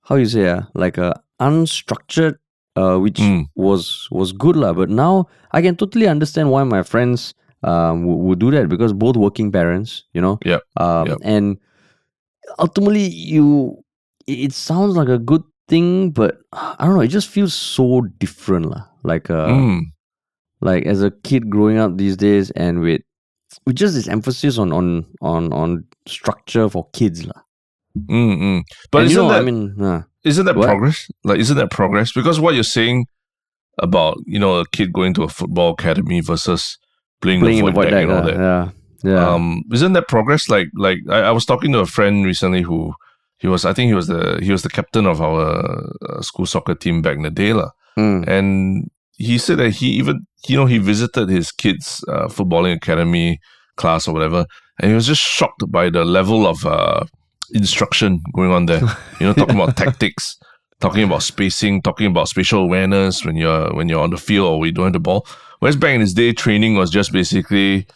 [0.04, 2.38] how you say ah, like a unstructured
[2.76, 3.46] uh, which Mm.
[3.56, 4.74] was was good lah.
[4.74, 8.92] But now I can totally understand why my friends um would, would do that because
[8.94, 10.40] both working parents, you know.
[10.46, 11.18] Yep, Um yep.
[11.24, 11.58] and
[12.60, 13.78] ultimately you
[14.28, 18.02] it, it sounds like a good thing, but I don't know, it just feels so
[18.20, 18.84] different lah.
[19.04, 19.92] Like uh Mm.
[20.62, 23.02] like as a kid growing up these days and with
[23.66, 27.42] with just this emphasis on on on on structure for kids lah.
[27.98, 28.64] Mm, mm.
[28.92, 30.66] But and isn't know, that I mean, uh, isn't that What?
[30.66, 31.08] progress?
[31.24, 32.12] Like, isn't that progress?
[32.12, 33.06] Because what you're saying
[33.80, 36.78] about you know a kid going to a football academy versus
[37.22, 38.36] playing, playing in the the void deck deck, and all that.
[38.36, 38.70] yeah,
[39.12, 39.30] yeah.
[39.30, 40.50] Um, isn't that progress?
[40.50, 42.94] Like, like I, I was talking to a friend recently who
[43.38, 43.66] he was.
[43.66, 47.02] I think he was the he was the captain of our uh, school soccer team
[47.02, 47.70] back in the day, lah.
[47.98, 52.76] Mm, And he said that he even you know he visited his kids' uh, footballing
[52.76, 53.40] academy
[53.78, 54.46] class or whatever,
[54.80, 57.06] and he was just shocked by the level of uh,
[57.54, 58.82] instruction going on there.
[59.20, 60.38] You know, talking about tactics,
[60.80, 64.66] talking about spacing, talking about spatial awareness when you're when you're on the field or
[64.66, 65.26] you don't have the ball.
[65.60, 67.88] Whereas back in his day, training was just basically,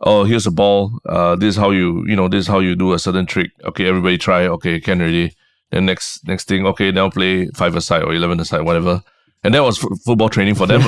[0.00, 0.92] oh, here's a ball.
[1.06, 3.50] Uh, this is how you you know this is how you do a certain trick.
[3.64, 4.46] Okay, everybody try.
[4.46, 5.34] Okay, can already.
[5.70, 9.02] Then next next thing, okay, now play five aside or eleven aside, whatever.
[9.42, 10.82] And that was f- football training for them.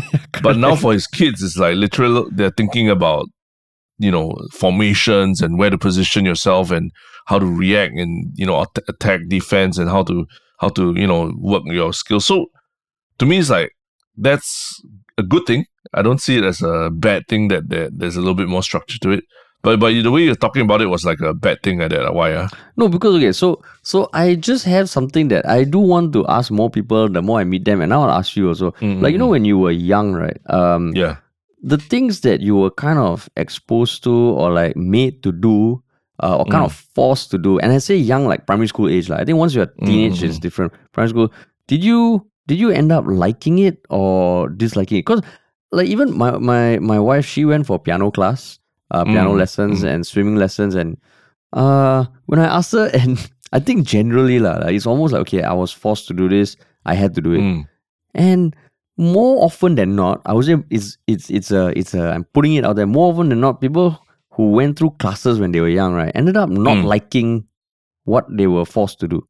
[0.42, 2.28] but now for his kids, it's like literal.
[2.30, 3.26] They're thinking about
[4.02, 6.90] you know formations and where to position yourself and
[7.26, 10.26] how to react and you know at- attack defense and how to
[10.58, 12.46] how to you know work your skills so
[13.18, 13.70] to me it's like
[14.16, 14.82] that's
[15.18, 18.20] a good thing i don't see it as a bad thing that, that there's a
[18.20, 19.24] little bit more structure to it
[19.62, 22.12] but but the way you're talking about it was like a bad thing like that
[22.12, 22.48] why ah?
[22.76, 26.50] no, because okay, so so I just have something that I do want to ask
[26.50, 27.08] more people.
[27.08, 28.74] The more I meet them, and I want to ask you also.
[28.80, 30.36] Like you know, when you were young, right?
[30.50, 31.18] Um, yeah
[31.62, 35.82] the things that you were kind of exposed to or like made to do
[36.22, 36.66] uh, or kind Mm.
[36.66, 39.38] of forced to do and i say young like primary school age like, i think
[39.38, 40.26] once you're a teenage Mm.
[40.28, 41.32] it's different primary school
[41.68, 45.22] did you did you end up liking it or disliking it because
[45.70, 48.58] like even my, my my wife she went for piano class
[48.90, 49.88] uh, piano Mm, lessons mm.
[49.94, 50.96] and swimming lessons and
[51.52, 55.52] uh when i asked her and i think generally like, it's almost like okay i
[55.52, 57.66] was forced to do this i had to do it Mm.
[58.14, 58.56] and
[58.96, 62.54] more often than not, I would say it's it's it's a it's a I'm putting
[62.54, 62.86] it out there.
[62.86, 63.98] More often than not, people
[64.32, 66.84] who went through classes when they were young, right, ended up not Mm.
[66.84, 67.46] liking
[68.04, 69.26] what they were forced to do.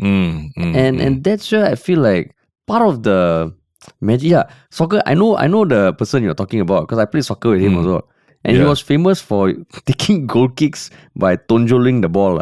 [0.00, 1.04] Mm, mm, And mm.
[1.06, 2.34] and that's where I feel like
[2.66, 3.52] part of the
[4.00, 4.30] magic.
[4.30, 5.02] Yeah, soccer.
[5.06, 7.74] I know I know the person you're talking about because I played soccer with him
[7.74, 7.78] Mm.
[7.84, 8.08] also,
[8.44, 9.52] and he was famous for
[9.86, 12.40] taking goal kicks by tonjoling the ball.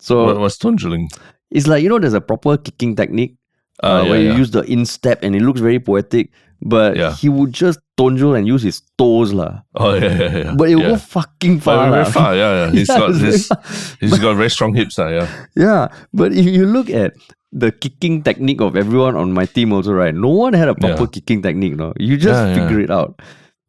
[0.00, 1.08] So what was tonjuling
[1.50, 3.36] it's like you know there's a proper kicking technique
[3.82, 4.36] uh, yeah, where you yeah.
[4.38, 6.30] use the instep and it looks very poetic.
[6.60, 7.14] But Yeah.
[7.14, 9.62] he would just tonjol and use his toes lah.
[9.78, 10.52] Oh yeah, yeah, yeah.
[10.58, 10.98] But it would yeah.
[10.98, 11.90] go fucking But far.
[11.90, 12.70] very far, yeah, yeah.
[12.74, 13.62] He's got it's very his, far.
[14.02, 15.26] he's got very strong hips, lah, yeah.
[15.54, 17.14] Yeah, but if you look at
[17.54, 20.12] the kicking technique of everyone on my team also, right?
[20.14, 21.94] No one had a proper kicking technique, no.
[21.96, 23.22] You just figure it out.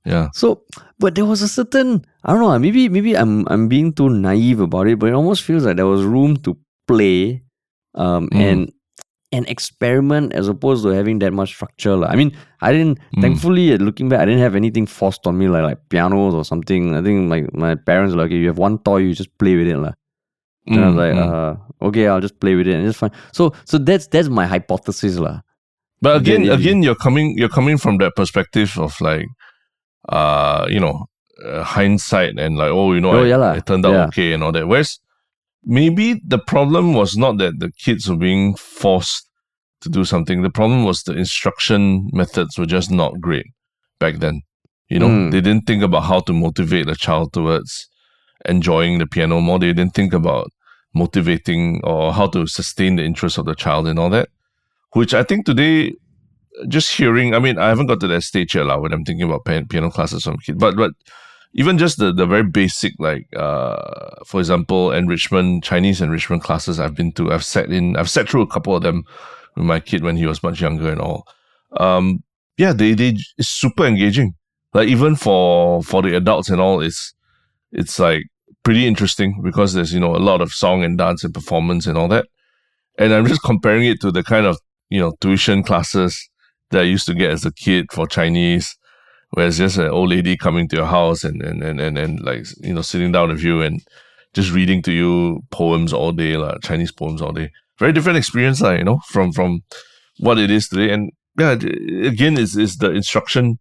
[0.04, 0.34] Yeah.
[0.34, 0.66] So,
[0.98, 2.58] but there was a certain I don't know.
[2.58, 5.86] Maybe maybe I'm I'm being too naive about it, but it almost feels like there
[5.88, 6.58] was room to
[6.90, 7.46] play,
[7.94, 8.42] um, Mm.
[8.42, 8.60] and
[9.32, 11.96] and experiment as opposed to having that much structure.
[11.96, 12.08] lah.
[12.10, 12.98] I mean, I didn't.
[13.16, 13.22] Mm.
[13.22, 16.96] Thankfully, looking back, I didn't have anything forced on me like like pianos or something.
[16.96, 19.56] I think like my parents were like, okay, you have one toy, you just play
[19.56, 19.94] with it, lah.
[20.68, 21.30] And I was Mm, like, mm.
[21.30, 21.52] uh,
[21.88, 23.12] okay, I'll just play with it and it's fine.
[23.32, 25.42] So so that's that's my hypothesis, lah.
[26.02, 29.28] But again, Yeah, yeah, again, you're coming, you're coming from that perspective of like,
[30.10, 31.06] uh, you know,
[31.46, 34.08] uh, hindsight and like, oh, you know, Oh, I- yeah it turned out Yeah.
[34.08, 34.68] okay and all that.
[34.68, 35.00] Whereas
[35.64, 39.28] maybe the problem was not that the kids were being forced
[39.82, 40.42] to do something.
[40.42, 43.46] The problem was the instruction methods were just not great
[44.00, 44.42] back then.
[44.90, 45.32] You know, Mm.
[45.32, 47.88] they didn't think about how to motivate the child towards
[48.46, 49.60] enjoying the piano more.
[49.60, 50.52] They didn't think about
[50.94, 54.30] motivating or how to sustain the interest of the child and all that.
[54.94, 55.94] Which I think today,
[56.68, 59.28] just hearing, I mean, I haven't got to that stage yet lah, when I'm thinking
[59.28, 60.92] about pian- piano classes from kids, but but
[61.54, 66.96] even just the, the very basic, like uh, for example, enrichment Chinese enrichment classes I've
[66.96, 69.04] been to, I've sat in, I've sat through a couple of them
[69.56, 71.28] with my kid when he was much younger and all.
[71.78, 72.24] Um,
[72.58, 74.36] yeah, they they it's super engaging.
[74.74, 77.14] Like even for for the adults and all, it's
[77.72, 78.24] it's like
[78.64, 81.98] pretty interesting because there's you know a lot of song and dance and performance and
[81.98, 82.28] all that.
[82.98, 84.60] And I'm just comparing it to the kind of
[84.90, 86.30] you know tuition classes
[86.72, 88.78] that I used to get as a kid for Chinese,
[89.32, 92.20] where it's just an old lady coming to your house and and and and, and
[92.22, 93.82] like you know sitting down with you and
[94.34, 97.52] just reading to you poems all day, like Chinese poems all day.
[97.80, 99.64] Very different experience, like, you know, from from
[100.20, 100.92] what it is today.
[100.94, 103.60] And yeah, again, is is the instruction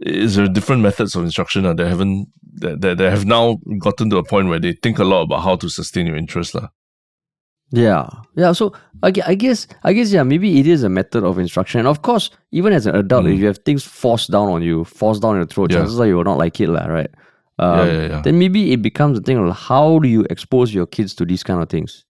[0.00, 4.08] is there different methods of instruction uh, that haven't that, that, that have now gotten
[4.10, 6.54] to a point where they think a lot about how to sustain your interest.
[6.54, 6.68] lah.
[7.72, 8.52] Yeah, yeah.
[8.52, 11.78] So I, I guess I guess yeah, maybe it is a method of instruction.
[11.78, 14.84] And of course, even as an adult, if you have things forced down on you,
[14.84, 15.74] forced down your throat, Mm.
[15.74, 15.78] Yeah.
[15.80, 17.10] chances are you will not like it, lah, right?
[17.58, 18.22] Um, Yeah, yeah, yeah.
[18.22, 21.44] Then maybe it becomes a thing of how do you expose your kids to these
[21.44, 22.04] kind of things?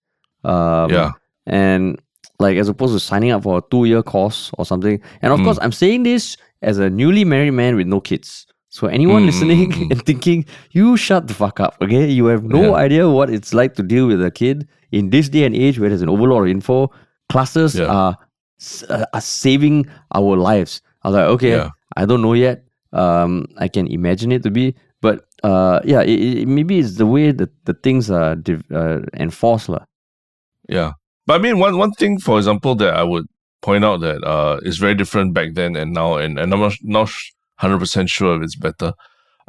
[0.45, 1.13] Um, Yeah.
[1.47, 2.01] and
[2.39, 5.01] like as opposed to signing up for a two year course or something.
[5.21, 5.45] And of Mm.
[5.45, 8.47] course, I'm saying this as a newly married man with no kids.
[8.71, 9.27] So anyone mm.
[9.27, 12.09] listening and thinking, you shut the fuck up, okay?
[12.09, 12.85] You have no yeah.
[12.85, 15.89] idea what it's like to deal with a kid in this day and age where
[15.89, 16.91] there's an overload of info.
[17.29, 17.87] Classes yeah.
[17.87, 18.19] are,
[18.89, 20.83] uh, are saving our lives.
[21.03, 21.71] I was like, okay, yeah.
[21.97, 22.65] I don't know yet.
[22.93, 27.07] Um, I can imagine it to be, but uh, yeah, it, it, maybe it's the
[27.07, 29.85] way that the things are div- uh, enforced, lah.
[30.69, 30.93] Yeah,
[31.27, 33.27] but I mean, one one thing, for example, that I would
[33.63, 36.75] point out that uh, is very different back then and now, and and I'm not,
[36.83, 37.31] not sh-
[37.61, 38.93] 100% sure if it's better.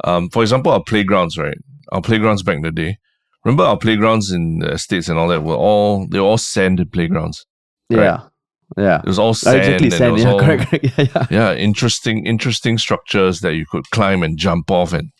[0.04, 1.58] Um, for example, our playgrounds, right?
[1.90, 2.98] Our playgrounds back in the day.
[3.44, 6.92] Remember our playgrounds in the States and all that were all, they were all sanded
[6.92, 7.44] playgrounds.
[7.90, 8.04] Right?
[8.04, 8.20] Yeah.
[8.76, 9.00] Yeah.
[9.00, 9.58] It was all sand.
[9.58, 10.18] Exactly sand.
[10.18, 10.84] Yeah, all, correct, correct.
[10.98, 11.26] Yeah, yeah.
[11.30, 15.10] yeah, interesting, interesting structures that you could climb and jump off and,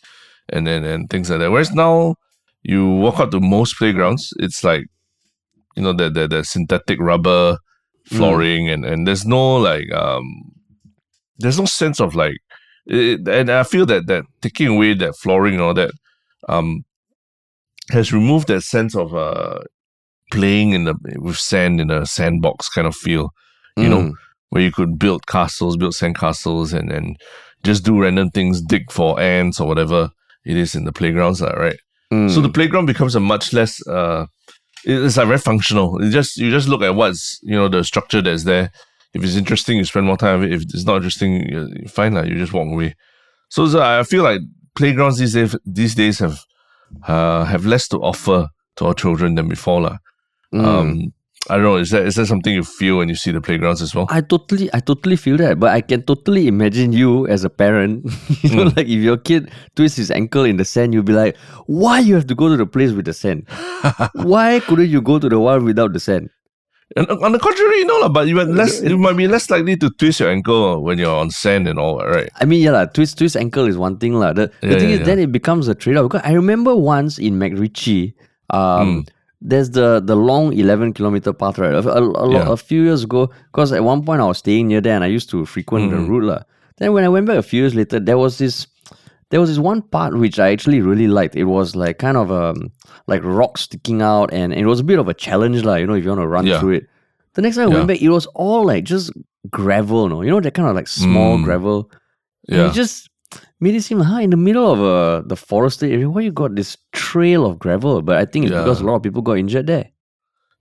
[0.49, 1.51] and, and, and things like that.
[1.51, 2.15] Whereas now,
[2.63, 4.85] you walk out to most playgrounds, it's like,
[5.75, 7.57] you know, the, the, the synthetic rubber
[8.09, 8.17] mm.
[8.17, 8.73] flooring mm.
[8.73, 10.23] and, and there's no like, um,
[11.37, 12.37] there's no sense of like
[12.85, 15.91] it, and I feel that that taking away that flooring and all that
[16.49, 16.83] um
[17.91, 19.59] has removed that sense of uh
[20.31, 23.29] playing in the with sand in a sandbox kind of feel
[23.77, 24.13] you know Mm.
[24.49, 27.17] where you could build castles, build sand castles, and and
[27.63, 30.09] just do random things, dig for ants or whatever
[30.45, 31.79] it is in the playgrounds, right?
[32.11, 32.29] Mm.
[32.29, 33.85] So the playground becomes a much less.
[33.87, 34.25] Uh,
[34.85, 35.97] it's like very functional.
[36.03, 38.69] It just you just look at what's you know the structure that's there.
[39.13, 40.55] If it's interesting, you spend more time with it.
[40.55, 42.95] If it's not interesting, you, fine, like, you just walk away.
[43.49, 44.41] So, so I feel like
[44.75, 46.39] playgrounds these days these days have
[47.07, 49.97] uh, have less to offer to our children than before, lah.
[50.53, 50.65] Mm.
[50.65, 51.13] Um,
[51.49, 51.75] I don't know.
[51.75, 54.07] Is that is that something you feel when you see the playgrounds as well?
[54.09, 58.05] I totally, I totally feel that, but I can totally imagine you as a parent.
[58.41, 58.77] you know, Mm.
[58.77, 61.35] like if your kid twists his ankle in the sand, you'll be like,
[61.67, 63.45] "Why you have to go to the place with the sand?
[64.13, 66.29] Why couldn't you go to the one without the sand?"
[66.95, 69.75] And on the contrary, no, lah, but you are less you might be less likely
[69.77, 72.29] to twist your ankle when you're on sand and all, right?
[72.39, 74.31] I mean, yeah, la, twist twist ankle is one thing, la.
[74.33, 75.05] The, the Yeah, thing yeah, is, yeah.
[75.05, 76.11] then it becomes a trade off.
[76.11, 78.13] Because I remember once in McRitchie,
[78.51, 78.59] um,
[79.03, 79.07] Mm.
[79.41, 81.73] there's the the long eleven kilometer path, right?
[81.73, 84.79] A, a, a, a few years ago, because at one point I was staying near
[84.81, 86.09] there and I used to frequent the Mm.
[86.09, 86.39] route, la.
[86.77, 88.67] Then when I went back a few years later, there was this.
[89.33, 91.35] There was this one part which I actually really liked.
[91.35, 92.71] It was like kind of um
[93.13, 95.75] like rocks sticking out, and it was a bit of a challenge, lah.
[95.81, 96.59] You know, if you want to run Yeah.
[96.59, 96.83] through it.
[97.33, 97.77] The next time I Yeah.
[97.77, 99.09] went back, it was all like just
[99.49, 101.43] gravel, no, you know that kind of like small Mm.
[101.47, 101.89] gravel.
[102.47, 102.67] And Yeah.
[102.69, 103.09] it just
[103.59, 106.31] made it seem like, huh, in the middle of uh, the forested area, why you
[106.31, 108.03] got this trail of gravel?
[108.11, 109.87] But I think it's because a lot of people got injured there.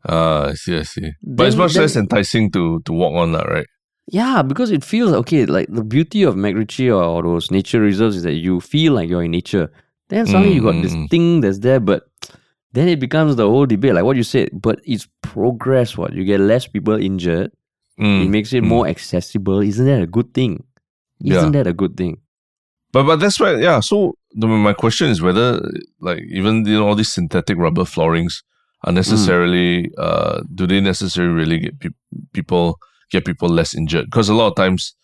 [0.08, 1.12] Ah, I see, I see.
[1.22, 3.68] But it's Then- much less enticing to to walk on that, right?
[4.08, 5.46] Yeah, because it feels okay.
[5.46, 9.08] Like the beauty of MacRitchie or, or those nature reserves is that you feel like
[9.08, 9.70] you're in nature.
[10.08, 12.08] Then suddenly you got this Mm, mm, thing that's there, but
[12.72, 14.50] then it becomes the whole debate, like what you said.
[14.52, 15.96] But it's progress.
[15.96, 17.52] What you get less people injured.
[17.98, 18.68] It Mm, makes it mm.
[18.68, 19.60] more accessible.
[19.60, 20.64] Isn't that a good thing?
[21.24, 22.18] Isn't that a good thing?
[22.92, 23.80] But but that's why yeah.
[23.80, 25.60] So the, my question is whether
[26.00, 28.42] like even you know all these synthetic rubber floorings
[28.84, 31.94] are necessarily uh do they necessarily really get peop
[32.32, 32.78] people
[33.12, 34.06] get people less injured?
[34.06, 34.94] Because a lot of times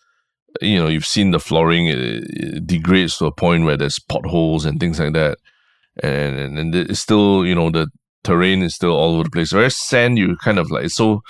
[0.61, 4.65] you know you've seen the flooring it, it degrades to a point where there's potholes
[4.65, 5.37] and things like that,
[6.03, 7.87] and and, and it's still you know the
[8.23, 9.53] terrain is still all over the place.
[9.53, 11.21] Whereas sand you kind of like so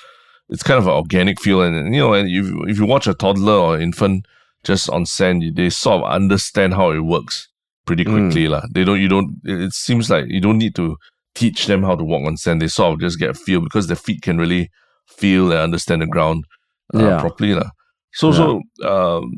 [0.50, 3.08] it's kind of an organic feel and, and you know and if if you watch
[3.08, 4.26] a toddler or infant
[4.64, 7.48] just on sand, they sort of understand how it works
[7.86, 8.12] pretty Mm.
[8.14, 8.48] quickly.
[8.48, 8.64] lah.
[8.74, 10.98] They don't, you don't, it seems like you don't need to
[11.34, 12.62] teach them how to walk on sand.
[12.62, 14.70] They sort of just get a feel because their feet can really
[15.08, 16.44] feel and understand the ground
[16.94, 17.20] uh, Yeah.
[17.22, 17.54] properly.
[17.54, 17.70] lah.
[18.14, 19.32] So, so, um,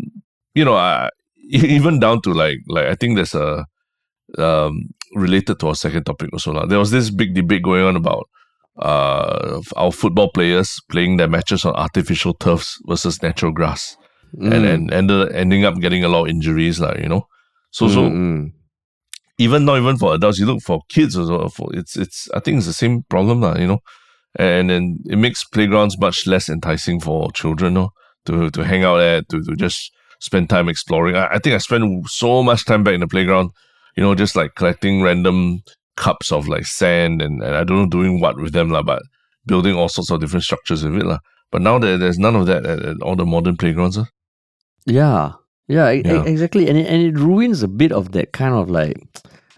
[0.56, 1.10] you know, I,
[1.52, 3.66] even down to like, like, I think there's a,
[4.38, 6.54] um, related to our second topic also.
[6.54, 6.66] lah.
[6.66, 8.28] There was this big debate going on about
[8.80, 13.98] uh, our football players playing their matches on artificial turfs versus natural grass
[14.40, 14.74] and Mm.
[14.74, 17.28] and ended, ending up getting a lot of injuries, like you know.
[17.72, 18.52] So so Mm, mm.
[19.38, 21.50] even not even for adults, you look for kids as well.
[21.50, 23.80] For it's it's I think it's the same problem, lah, you know.
[24.38, 27.92] And then it makes playgrounds much less enticing for children, no,
[28.26, 31.16] to to hang out at, to, to just spend time exploring.
[31.16, 33.50] I, I think I spent so much time back in the playground,
[33.98, 35.64] you know, just like collecting random
[35.98, 39.02] cups of like sand and, and I don't know doing what with them, lah, but
[39.46, 41.20] building all sorts of different structures with it, lah.
[41.52, 43.98] But now there, there's none of that at, at all the modern playgrounds.
[43.98, 44.06] ah.
[44.86, 45.34] Yeah,
[45.68, 46.24] yeah, Yeah.
[46.24, 48.96] exactly, and it, and it ruins a bit of that kind of like,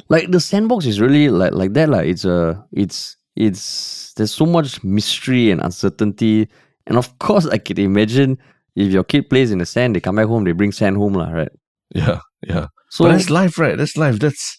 [0.10, 1.90] like the sandbox is really like like that.
[1.90, 6.48] Like it's a, it's it's there's so much mystery and uncertainty,
[6.88, 8.38] and of course I can imagine
[8.76, 11.14] if your kid plays in the sand, they come back home, they bring sand home,
[11.14, 11.52] lah, right?
[11.94, 12.68] Yeah, yeah.
[12.90, 13.78] So but that's life, right?
[13.78, 14.20] That's life.
[14.20, 14.58] That's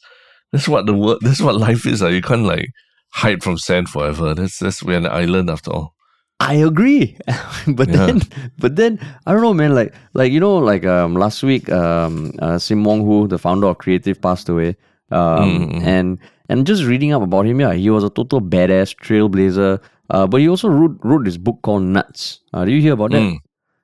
[0.53, 1.19] that's what the world.
[1.23, 2.03] That's what life is.
[2.03, 2.09] Uh.
[2.09, 2.69] You can't like
[3.11, 4.35] hide from sand forever.
[4.35, 5.95] That's that's we're an island after all.
[6.41, 7.17] I agree,
[7.69, 8.07] but Yeah.
[8.07, 8.21] then,
[8.59, 9.75] but then I don't know, man.
[9.75, 13.69] Like, like you know, like um, last week, um, uh, Sim Wong Hoo, the founder
[13.69, 14.77] of Creative, passed away.
[15.11, 15.83] Um, Mm.
[15.85, 19.81] and and just reading up about him, yeah, he was a total badass trailblazer.
[20.11, 22.41] Uh, but he also wrote wrote this book called Nuts.
[22.53, 23.23] Uh, do you hear about that?
[23.23, 23.39] Mm.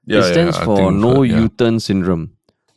[0.06, 1.40] Yeah, it stands yeah, for no yeah.
[1.40, 2.32] U-turn syndrome.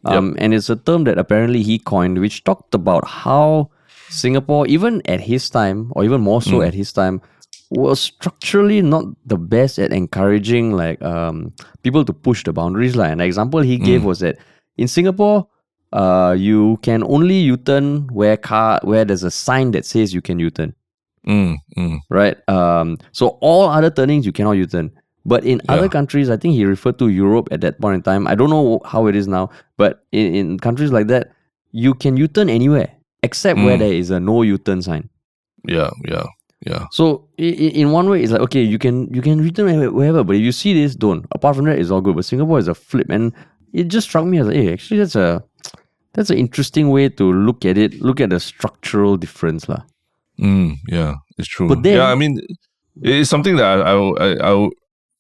[0.06, 3.70] Um, and it's a term that apparently he coined, which talked about how
[4.10, 6.68] Singapore, even at his time, or even more so Mm.
[6.68, 7.22] at his time,
[7.72, 12.96] was structurally not the best at encouraging like um people to push the boundaries.
[12.96, 14.06] Like an example he gave Mm.
[14.06, 14.38] was that
[14.78, 15.48] in Singapore,
[15.94, 20.40] uh, you can only U-turn where car where there's a sign that says you can
[20.40, 20.74] U-turn
[21.26, 22.36] Mm, mm, right?
[22.50, 24.92] Um, so all other turnings you cannot U-turn.
[25.26, 28.28] But in other countries, I think he referred to Europe at that point in time.
[28.28, 31.32] I don't know how it is now, but in, in countries like that,
[31.72, 32.90] you can U-turn anywhere
[33.24, 33.80] except where Mm.
[33.80, 35.08] there is a no U-turn sign.
[35.66, 36.26] yeah, yeah,
[36.68, 36.88] yeah.
[36.92, 40.24] So i- i- in one way, it's like okay, you can you can wherever, wherever,
[40.26, 41.26] but if you see this, don't.
[41.32, 42.16] Apart from that, it's all good.
[42.18, 43.32] But Singapore is a flip, and
[43.72, 45.42] it just struck me as like, hey, actually, that's a
[46.14, 48.02] that's an interesting way to look at it.
[48.02, 49.84] Look at the structural difference, lah.
[50.40, 51.68] Mm, yeah, it's true.
[51.68, 52.40] But then- yeah, I mean,
[53.02, 54.70] it's something that I I I,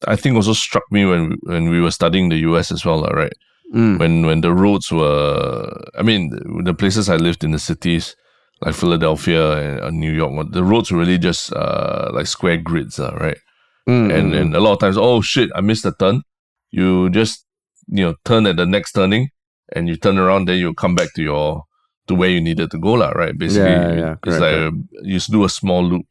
[0.08, 3.02] I, think also struck me when we- when we were studying the US as well,
[3.02, 3.34] lah, right?
[3.74, 3.98] Mm.
[3.98, 5.66] when when the roads were
[5.98, 6.30] i mean
[6.62, 8.14] the places i lived in the cities
[8.62, 13.00] like philadelphia and uh, new york the roads were really just uh like square grids
[13.02, 13.42] uh, right
[13.90, 16.22] Mm, and mm, and a lot of times oh shit i missed a turn
[16.70, 17.50] you just
[17.90, 19.33] you know turn at the next turning
[19.76, 21.64] and you turn around then you come back to your
[22.08, 24.72] to where you needed to go lah, right basically Yeah, yeah, it's correct, like a,
[25.04, 26.06] you just do a small loop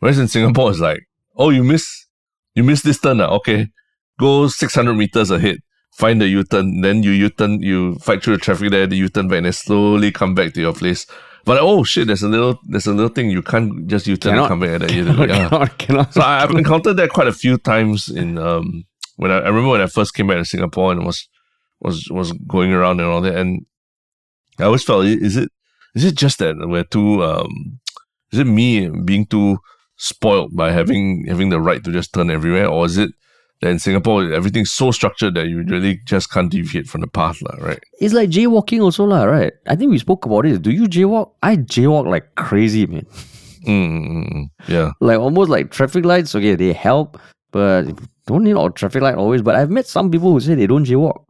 [0.00, 1.00] whereas in singapore it's like
[1.36, 2.06] oh you miss
[2.54, 3.68] you miss this turn ah, okay
[4.18, 5.58] go 600 meters ahead
[5.94, 9.38] find the U-turn, then you U-turn, you fight through the traffic there, the U-turn back,
[9.38, 11.06] and then slowly come back to your place.
[11.44, 14.48] But oh shit, there's a little, there's a little thing you can't just U-turn and
[14.48, 14.90] come back at that.
[14.90, 15.48] Cannot, yeah.
[15.48, 16.14] cannot, cannot.
[16.14, 18.84] So I, I've encountered that quite a few times in um
[19.16, 21.28] when I, I remember when I first came back to Singapore and it was
[21.84, 23.64] was was going around and all that, and
[24.58, 25.50] I always felt is it
[25.94, 27.78] is it just that we're too um
[28.32, 29.58] is it me being too
[29.96, 33.10] spoiled by having having the right to just turn everywhere, or is it
[33.60, 37.40] that in Singapore everything's so structured that you really just can't deviate from the path,
[37.42, 37.80] lah, right?
[38.00, 39.52] It's like jaywalking also lah, right?
[39.66, 40.62] I think we spoke about it.
[40.62, 41.32] Do you jaywalk?
[41.42, 43.06] I jaywalk like crazy, man.
[43.66, 46.34] Mm, yeah, Like almost like traffic lights.
[46.34, 47.18] Okay, they help,
[47.50, 47.84] but
[48.26, 50.84] don't need all traffic light always, but I've met some people who say they don't
[50.84, 51.24] jaywalk.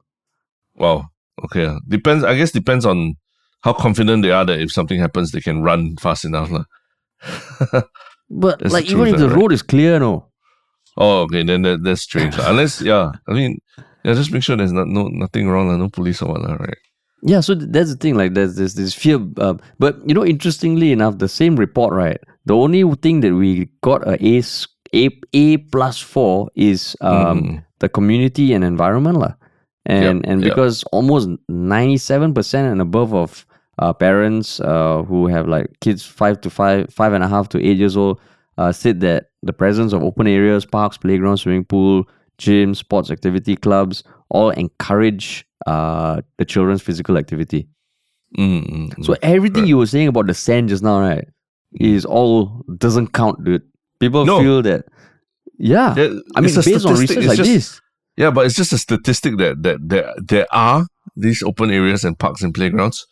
[0.76, 1.08] Wow.
[1.44, 1.76] Okay.
[1.88, 2.24] Depends.
[2.24, 3.14] I guess depends on
[3.62, 6.50] how confident they are that if something happens, they can run fast enough.
[8.30, 9.36] But That's like even if the right?
[9.36, 10.28] road is clear, no.
[10.96, 11.42] oh, okay.
[11.44, 12.34] Then that, that's strange.
[12.38, 13.12] Unless, yeah.
[13.28, 13.58] I mean,
[14.04, 14.14] yeah.
[14.14, 15.68] Just make sure there's not no nothing wrong.
[15.68, 16.40] lah, No police or what.
[16.42, 16.78] lah, Right.
[17.22, 18.16] Yeah, so th- that's the thing.
[18.16, 19.18] Like, there's this this fear.
[19.38, 22.18] Uh, but you know, interestingly enough, the same report, right?
[22.44, 24.42] The only thing that we got a A
[24.92, 27.64] A a plus four is um Mm.
[27.80, 29.34] the community and environment, lah.
[29.86, 30.50] And Yep, and yep.
[30.50, 33.44] because almost ninety seven percent and above of
[33.78, 37.58] uh, parents uh, who have like kids five to five five and a half to
[37.62, 38.18] eight years old
[38.56, 42.04] uh, said that the presence of open areas, parks, playgrounds, swimming pool,
[42.38, 47.68] gyms, sports activity clubs all encourage uh, the children's physical activity.
[48.38, 49.04] Mm, mm, mm.
[49.04, 49.68] So everything Correct.
[49.68, 51.28] you were saying about the sand just now, right,
[51.78, 53.62] is all doesn't count, dude.
[54.00, 54.40] People No.
[54.40, 54.86] feel that,
[55.58, 55.94] yeah.
[55.96, 57.80] Yeah, I mean, based on research like just- this,
[58.16, 60.86] Yeah, but it's just a statistic that that there there are
[61.16, 63.06] these open areas and parks and playgrounds,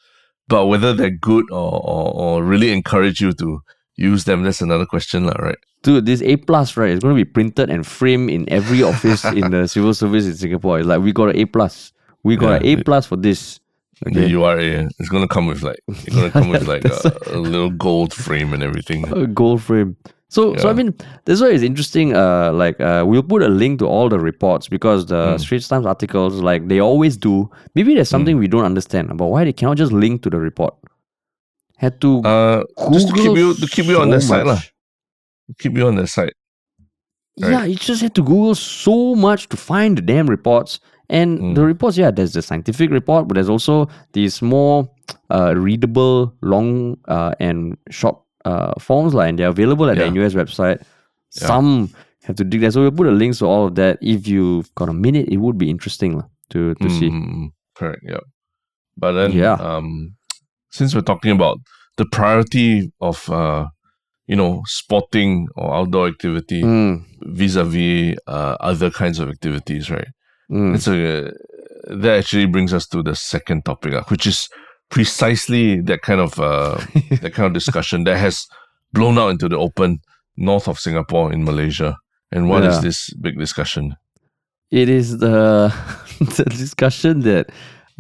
[0.48, 3.61] but whether they're good or or, or really encourage you to
[3.96, 5.59] use them, that's another question, lah, right?
[5.82, 9.24] dude, this A plus, right, is going to be printed and framed in every office
[9.24, 10.78] in the civil service in Singapore.
[10.78, 11.92] It's like we got an A plus,
[12.22, 13.59] we got an A plus for this.
[14.00, 17.38] The Okay, URA, it's gonna come with like it's gonna come with like a, a
[17.38, 19.07] little gold frame and everything.
[19.12, 19.96] a gold frame.
[20.35, 20.76] So, so I Yeah.
[20.78, 20.95] mean,
[21.26, 22.14] that's why it's interesting.
[22.16, 25.41] Uh, like, uh, we'll put a link to all the reports because the Mm.
[25.45, 27.35] Straits Times articles, like they always do.
[27.76, 30.74] Maybe there's something we don't understand about why they cannot just link to the report.
[31.85, 32.61] Had to Uh,
[32.95, 34.61] just to keep Google you to keep you on their side, lah.
[35.62, 36.33] Keep you on their side.
[37.41, 37.53] right?
[37.53, 40.80] Yeah, you just had to Google so much to find the damn reports.
[41.20, 41.55] And Mm.
[41.57, 43.74] the reports, yeah, there's the scientific report, but there's also
[44.16, 44.89] these more
[45.37, 50.05] uh, readable, long uh, and short uh, forms, like, and they're available at Yeah.
[50.05, 50.78] the NUS website.
[51.40, 51.47] Yeah.
[51.47, 51.90] Some
[52.24, 52.70] have to dig there.
[52.70, 53.99] So we'll put a links to all of that.
[54.01, 57.11] If you've got a minute, it would be interesting to, to see.
[57.11, 58.03] Mm, mm, correct.
[58.07, 58.20] Yeah.
[58.97, 59.55] But then, Yeah.
[59.55, 60.14] um,
[60.70, 61.59] since we're talking about
[61.97, 63.66] the priority of, uh,
[64.26, 70.09] you know, sporting or outdoor activity Mm, vis-a-vis uh, other kinds of activities, right?
[70.51, 70.74] mm.
[70.74, 71.32] It's a
[71.88, 74.49] that actually brings us to the second topic, uh, which is
[74.93, 76.76] precisely that kind of uh,
[77.24, 78.47] that kind of discussion that has
[78.93, 79.99] blown out into the open
[80.36, 81.97] north of Singapore in Malaysia.
[82.30, 82.80] And what is Yeah.
[82.86, 83.97] this big discussion?
[84.72, 85.68] it is the
[86.36, 87.51] the discussion that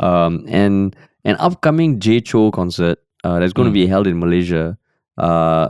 [0.00, 0.92] um an
[1.24, 3.80] an upcoming Jay Chou concert uh, that's going to Mm.
[3.84, 4.78] be held in Malaysia
[5.20, 5.68] uh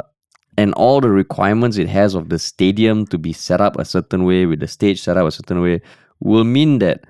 [0.61, 4.23] and all the requirements it has of the stadium to be set up a certain
[4.23, 5.83] way with the stage set up a certain way
[6.23, 7.03] will mean that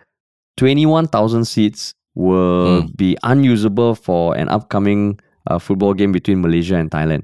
[0.56, 2.96] 21,000 seats will Mm.
[2.96, 5.18] be unusable for an upcoming
[5.50, 7.22] uh, football game between Malaysia and Thailand.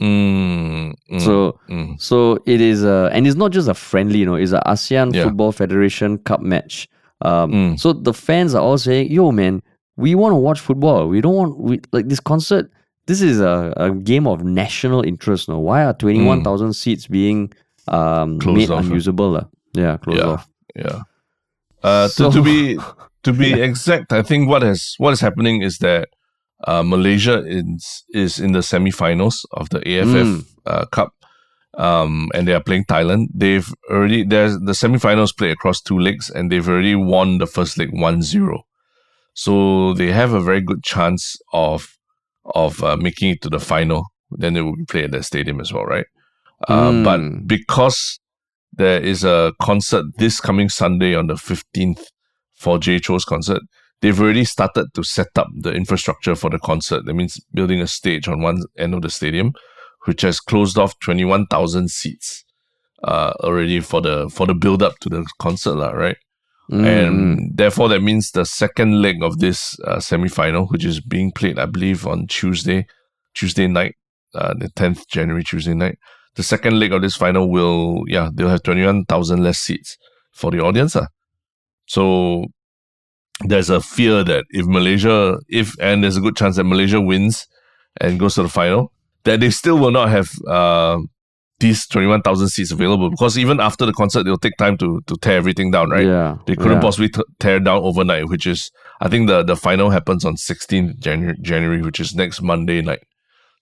[0.00, 1.96] Mm, mm, So mm.
[2.00, 5.14] so it is a, and it's not just a friendly, you know, it's a ASEAN
[5.14, 5.24] Yeah.
[5.24, 6.88] Football Federation Cup match.
[7.24, 7.80] Um, Mm.
[7.80, 9.62] So the fans are all saying, "Yo, man,
[9.96, 11.08] we want to watch football.
[11.08, 12.70] We don't want we like this concert.
[13.06, 15.48] This is a, a game of national interest.
[15.48, 17.52] No, why are twenty one thousand seats being
[17.88, 18.36] um.
[18.44, 19.30] Made off, unusable?
[19.30, 19.44] lah?
[19.72, 20.28] Yeah, closed Yeah.
[20.28, 20.44] off.
[20.76, 21.00] Yeah.
[21.82, 22.78] Uh, So- to, to be
[23.22, 26.08] to be exact, I think what is what is happening is that
[26.66, 30.44] uh, Malaysia is is in the semi-finals of the AFF Mm.
[30.66, 31.10] uh, Cup,
[31.78, 33.28] um, and they are playing Thailand.
[33.34, 37.76] They've already there's the semi-finals play across two legs, and they've already won the first
[37.78, 38.62] leg 1-0.
[39.34, 41.92] So they have a very good chance of
[42.54, 44.06] of uh, making it to the final.
[44.30, 46.06] Then they will play at that stadium as well, right?
[46.68, 47.46] Uh, But Mm.
[47.46, 48.18] because
[48.76, 52.04] there is a concert this coming Sunday on the 15th
[52.54, 53.62] for Jay Chou's concert,
[54.00, 57.04] they've already started to set up the infrastructure for the concert.
[57.04, 59.52] That means building a stage on one end of the stadium,
[60.04, 62.44] which has closed off 21,000 seats
[63.04, 66.16] uh, already for the for the build up to the concert, lah, right?
[66.70, 71.30] Mm, and therefore that means the second leg of this uh, semi-final which is being
[71.30, 72.84] played i believe on tuesday
[73.34, 73.94] tuesday night
[74.34, 75.96] uh, the 10th january tuesday night
[76.36, 79.96] the second leg of this final will yeah they'll have 21000 less seats
[80.32, 81.06] for the audience ah.
[81.86, 82.44] so
[83.40, 87.46] there's a fear that if malaysia if and there's a good chance that malaysia wins
[88.00, 88.92] and goes to the final
[89.24, 90.98] that they still will not have uh,
[91.58, 95.38] these 21000 seats available because even after the concert they'll take time to to tear
[95.38, 96.80] everything down right Yeah, they couldn't yeah.
[96.80, 98.70] possibly t- tear down overnight, which is
[99.00, 103.04] I think the the final happens on 16th January, January which is next Monday night.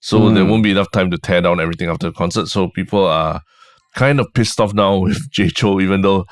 [0.09, 0.49] So there Mm.
[0.49, 2.45] won't be enough time to tear down everything after the concert.
[2.53, 3.41] So people are
[3.95, 6.25] kind of pissed off now with Jay Chou, even though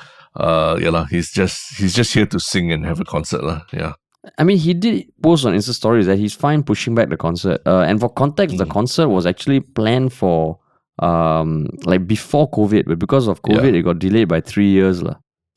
[0.46, 3.60] uh yeah he's just he's just here to sing and have a concert lah.
[3.72, 3.92] Yeah.
[4.40, 7.60] I mean, he did post on Insta stories that he's fine pushing back the concert.
[7.66, 8.70] Uh, and for context, the Mm.
[8.78, 10.58] concert was actually planned for
[11.02, 13.56] um, like before COVID, but because of Yeah.
[13.58, 15.02] COVID, it got delayed by three years.
[15.02, 15.16] lah.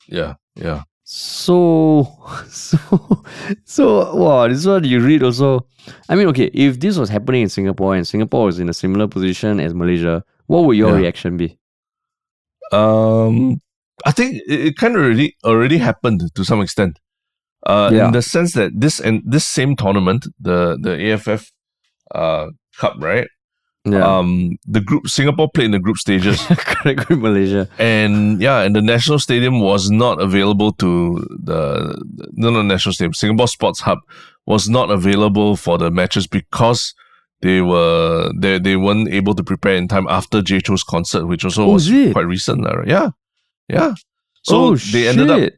[0.09, 0.81] Yeah, yeah.
[1.09, 2.05] So,
[2.49, 3.23] so,
[3.63, 5.65] so, wow, this one you read also.
[6.09, 9.07] I mean, okay, if this was happening in Singapore and Singapore was in a similar
[9.07, 10.97] position as Malaysia, what would your Yeah.
[10.97, 11.57] reaction be?
[12.73, 13.61] Um,
[14.05, 16.99] I think it, it kind of already already happened to some extent.
[17.65, 18.07] Uh, Yeah.
[18.07, 21.51] in the sense that this and this same tournament, the the AFF
[22.13, 22.47] uh
[22.77, 23.27] cup, right?
[23.91, 27.67] Yeah, Um, the group Singapore played in the group stages, correct, with Malaysia.
[27.79, 30.89] and yeah, and the national stadium was not available to
[31.43, 31.95] the
[32.33, 33.13] no no national stadium.
[33.13, 33.99] Singapore Sports Hub
[34.45, 36.93] was not available for the matches because
[37.41, 41.43] they were they they weren't able to prepare in time after Jay Chou's concert, which
[41.45, 42.65] also Oh, was quite recent.
[42.65, 42.87] right?
[42.87, 43.09] Yeah,
[43.69, 43.93] yeah.
[44.43, 45.51] So oh, they ended up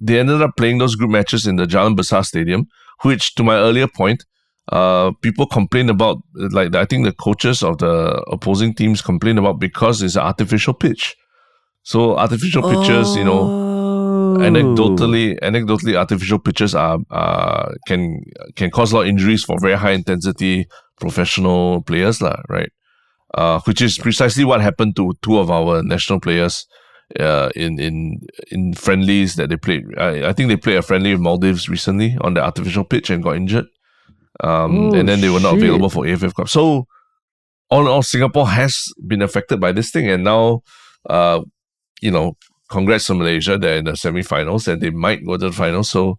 [0.00, 2.66] they ended up playing those group matches in the Jalan Besar Stadium,
[3.02, 4.24] which, to my earlier point,
[4.72, 6.18] uh, people complain about.
[6.34, 10.74] Like I think the coaches of the opposing teams complain about because it's an artificial
[10.74, 11.16] pitch.
[11.82, 13.66] So artificial pitches, you know,
[14.28, 14.36] Oh.
[14.40, 18.22] anecdotally, anecdotally, artificial pitches are uh, can
[18.56, 20.66] can cause a lot of injuries for very high intensity
[21.00, 22.36] professional players, lah.
[22.48, 22.70] Right.
[23.34, 26.66] Uh, which is precisely what happened to two of our national players
[27.20, 29.84] uh, in in in friendlies that they played.
[29.98, 33.22] I, I think they played a friendly with Maldives recently on the artificial pitch and
[33.22, 33.66] got injured.
[34.42, 35.64] Um, Oh, and then they were not shit.
[35.64, 36.48] available for AFF Cup.
[36.48, 36.86] So,
[37.70, 40.62] all in all, Singapore has been affected by this thing, and now,
[41.08, 41.42] uh,
[42.00, 42.36] you know,
[42.70, 43.58] congrats to Malaysia.
[43.58, 45.90] They're in the semi-finals, and they might go to the finals.
[45.90, 46.18] So,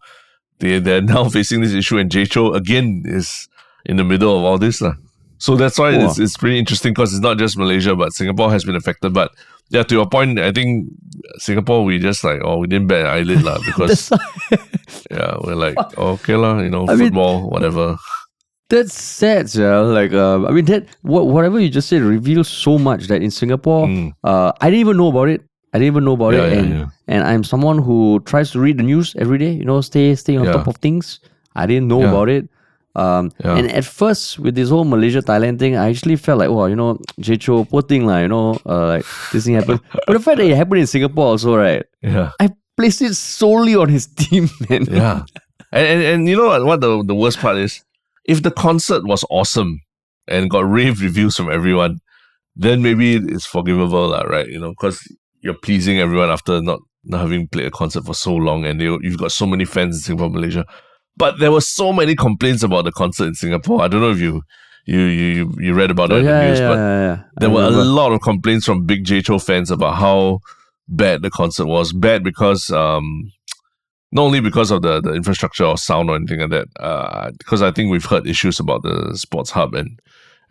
[0.60, 3.48] they they're now facing this issue, and Jay Chou again is
[3.86, 4.94] in the middle of all this, lah.
[5.40, 8.66] So that's why it's, it's pretty interesting because it's not just Malaysia, but Singapore has
[8.66, 9.14] been affected.
[9.14, 9.32] But
[9.70, 10.90] yeah, to your point, I think
[11.38, 14.10] Singapore we just like oh we didn't bet an eyelid lah because
[15.12, 17.98] yeah we're like okay lah you know I mean- football whatever
[18.70, 19.80] that's sad, yeah.
[19.82, 23.32] Like, uh, I mean, that what whatever you just said reveals so much that in
[23.34, 24.14] Singapore, Mm.
[24.24, 25.42] uh, I didn't even know about it.
[25.74, 26.86] I didn't even know about Yeah, it, yeah, and yeah.
[27.10, 29.50] and I'm someone who tries to read the news every day.
[29.58, 31.18] You know, stay stay on top of things.
[31.58, 32.46] I didn't know about it.
[32.96, 33.56] Um, Yeah.
[33.58, 36.76] and at first with this whole Malaysia Thailand thing, I actually felt like, oh, you
[36.76, 39.80] know, Jay Chou, poor thing, lah, you know, uh, like this thing happened.
[40.08, 41.86] but the fact that it happened in Singapore also, right?
[42.02, 44.86] yeah I placed it solely on his team, man.
[44.90, 45.24] yeah
[45.72, 47.84] and, and and you know what, what the the worst part is
[48.26, 49.80] if the concert was awesome
[50.28, 52.00] and got rave reviews from everyone
[52.56, 54.98] then maybe it's forgivable lah, right you know because
[55.42, 58.98] you're pleasing everyone after not not having played a concert for so long and you,
[59.04, 60.66] you've got so many fans in Singapore Malaysia
[61.20, 64.20] but there were so many complaints about the concert in Singapore I don't know if
[64.20, 64.42] you
[64.86, 67.50] you you, you read about Oh, it in yeah, the news yeah, but yeah, there
[67.52, 70.40] were a lot of complaints from big Jay Chou fans about how
[70.88, 71.94] bad the concert was.
[71.94, 73.32] Bad because um
[74.12, 77.62] not only because of the, the infrastructure or sound or anything like that, uh, because
[77.62, 80.00] I think we've heard issues about the sports hub and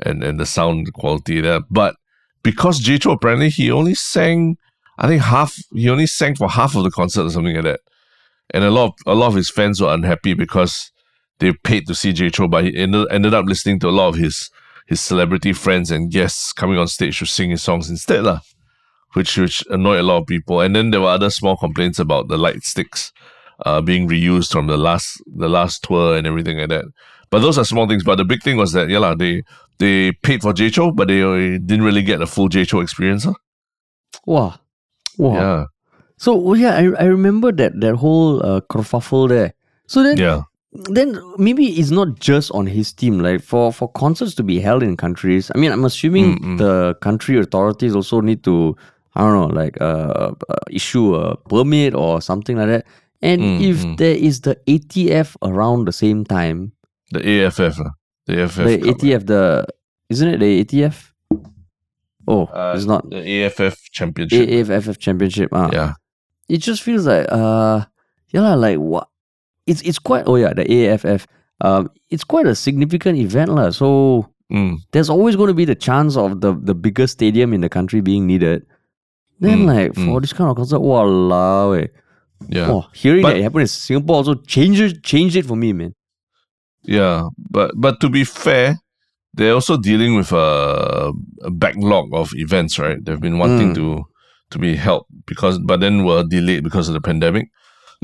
[0.07, 1.97] and, and the sound quality there, but
[2.45, 4.57] because Jay Chou apparently he only sang
[4.99, 7.81] I think half he only sang for half of the concert or something like that.
[8.55, 10.91] And a lot of a lot of his fans were unhappy because
[11.39, 14.09] they paid to see Jay Chou, but he ended, ended up listening to a lot
[14.09, 14.51] of his
[14.87, 18.41] his celebrity friends and guests coming on stage to sing his songs instead, lah.
[19.13, 20.61] Which which annoyed a lot of people.
[20.61, 23.13] And then there were other small complaints about the light sticks
[23.65, 26.85] uh, being reused from the last the last tour and everything like that.
[27.31, 28.05] But those are small things.
[28.05, 29.43] But the big thing was that yeah, lah, they
[29.79, 32.81] they paid for Jay Chou, but they uh, didn't really get a full Jay Chou
[32.81, 33.25] experience.
[33.25, 33.35] Huh?
[34.25, 34.55] Wow.
[35.17, 35.35] Wow.
[35.35, 35.65] Yeah,
[36.19, 39.55] So oh yeah, I, I remember that that whole uh, kerfuffle there.
[39.87, 40.43] So then yeah,
[40.73, 43.21] then maybe it's not just on his team.
[43.21, 46.59] Like for for concerts to be held in countries, I mean, I'm assuming Mm, mm.
[46.59, 48.77] the country authorities also need to
[49.15, 52.87] I don't know, like uh, uh issue a permit or something like that.
[53.23, 53.97] And Mm, if mm.
[53.97, 56.73] there is the ATF around the same time,
[57.11, 57.91] the AFF, uh,
[58.27, 59.67] the AFF, the Cup, ATF, the
[60.11, 61.11] isn't it the ATF?
[62.29, 64.69] Oh, uh, it's not the AFF Championship.
[64.69, 65.49] AFF Championship.
[65.53, 65.95] Ah, yeah,
[66.49, 67.85] it just feels like uh
[68.31, 69.09] yeah lah, like what
[69.67, 71.27] it's it's quite oh yeah the AFF
[71.61, 73.71] um it's quite a significant event lah.
[73.71, 77.61] So Mm, there's always going to be the chance of the the biggest stadium in
[77.61, 78.65] the country being needed.
[79.45, 80.21] Then Mm, like for mm.
[80.25, 81.77] this kind of concert, wow,
[82.49, 82.71] yeah.
[82.73, 85.93] oh, hearing But- that it happened in Singapore also changed changed it for me, man.
[86.83, 88.81] Yeah, but but to be fair,
[89.35, 91.13] they're also dealing with a,
[91.45, 92.97] a backlog of events, right?
[93.05, 93.79] They've been wanting Mm.
[93.85, 93.87] to
[94.51, 97.49] to be held because, but then were delayed because of the pandemic.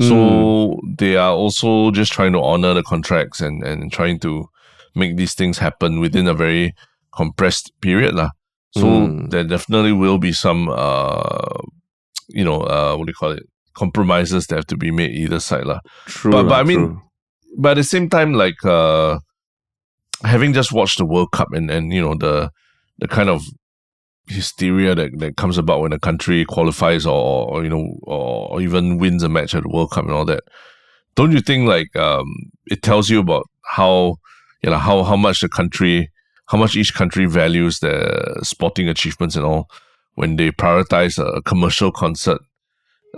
[0.01, 0.97] So Mm.
[0.97, 4.49] they are also just trying to honor the contracts and and trying to
[4.93, 6.73] make these things happen within a very
[7.15, 8.29] compressed period, lah.
[8.75, 9.29] So Mm.
[9.31, 11.63] there definitely will be some, uh,
[12.27, 13.43] you know, uh, what do you call it?
[13.73, 17.01] Compromises that have to be made either side, lah True, But- but I mean, true.
[17.57, 19.19] but at the same time, like uh
[20.23, 22.49] having just watched the World Cup and and you know the
[22.99, 23.43] the kind of
[24.27, 28.61] hysteria that, that comes about when a country qualifies or, or you know or, or
[28.61, 30.43] even wins a match at the World Cup and all that.
[31.15, 32.25] Don't you think like um,
[32.65, 34.17] it tells you about how
[34.63, 36.09] you know how how much the country
[36.47, 39.69] how much each country values their sporting achievements and all
[40.15, 42.39] when they prioritize a commercial concert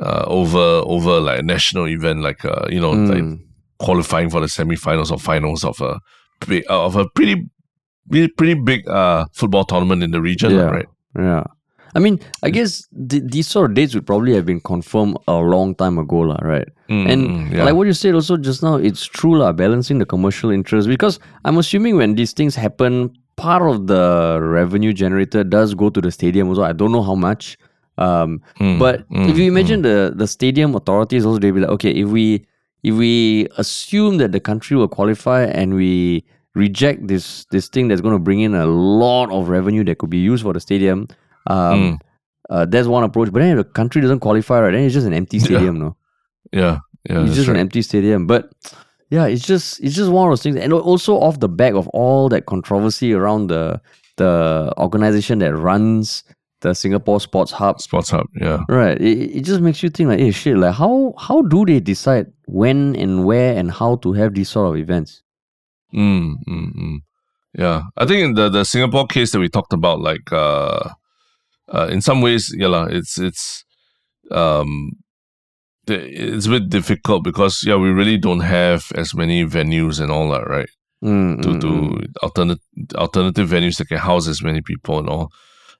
[0.01, 3.09] uh, over over like a national event like uh, you know Mm.
[3.31, 3.39] like
[3.79, 5.99] qualifying for the semi-finals or finals of a
[6.69, 7.47] of a pretty
[8.09, 10.61] pretty pretty big uh, football tournament in the region, Yeah.
[10.63, 10.87] right?
[11.15, 11.43] Yeah.
[11.95, 15.35] I mean, I guess th- these sort of dates would probably have been confirmed a
[15.35, 16.67] long time ago, lah, right?
[16.89, 17.63] Mm, and mm, yeah.
[17.63, 20.87] like what you said also just now, it's true, lah, balancing the commercial interest.
[20.87, 26.01] Because I'm assuming when these things happen, part of the revenue generator does go to
[26.01, 26.63] the stadium also.
[26.63, 27.57] I don't know how much.
[27.97, 31.71] Um, Mm, but mm, if you imagine the the stadium authorities also, they'll be like,
[31.71, 32.45] okay, if we
[32.83, 36.23] if we assume that the country will qualify and we
[36.57, 40.09] reject this this thing that's going to bring in a lot of revenue that could
[40.09, 41.07] be used for the stadium,
[41.47, 41.99] um, Mm.
[42.49, 43.31] uh, that's one approach.
[43.31, 45.95] But then if the country doesn't qualify, right, then it's just an empty stadium, no?
[46.51, 46.79] yeah,
[47.09, 47.55] yeah, it's just right.
[47.55, 48.27] an empty stadium.
[48.27, 48.51] But
[49.09, 51.87] yeah, it's just it's just one of those things, and also off the back of
[51.89, 53.79] all that controversy around the
[54.17, 56.23] the organization that runs
[56.61, 57.79] the Singapore Sports Hub.
[57.79, 58.57] Sports Hub, yeah.
[58.67, 58.99] Right.
[58.99, 62.25] It, it just makes you think like, hey shit, like how how do they decide
[62.47, 65.21] when and where and how to have these sort of events?
[65.93, 66.97] Mm, mm, mm.
[67.53, 70.89] Yeah, I think in the the Singapore case that we talked about, like uh,
[71.73, 73.63] uh in some ways, yeah, lah, it's it's
[74.31, 74.91] um,
[75.87, 80.29] it's a bit difficult because yeah, we really don't have as many venues and all
[80.29, 80.69] that, right?
[81.03, 82.01] Mm, To mm, mm.
[82.01, 82.59] to alternate
[82.95, 85.31] alternative venues that can house as many people and all.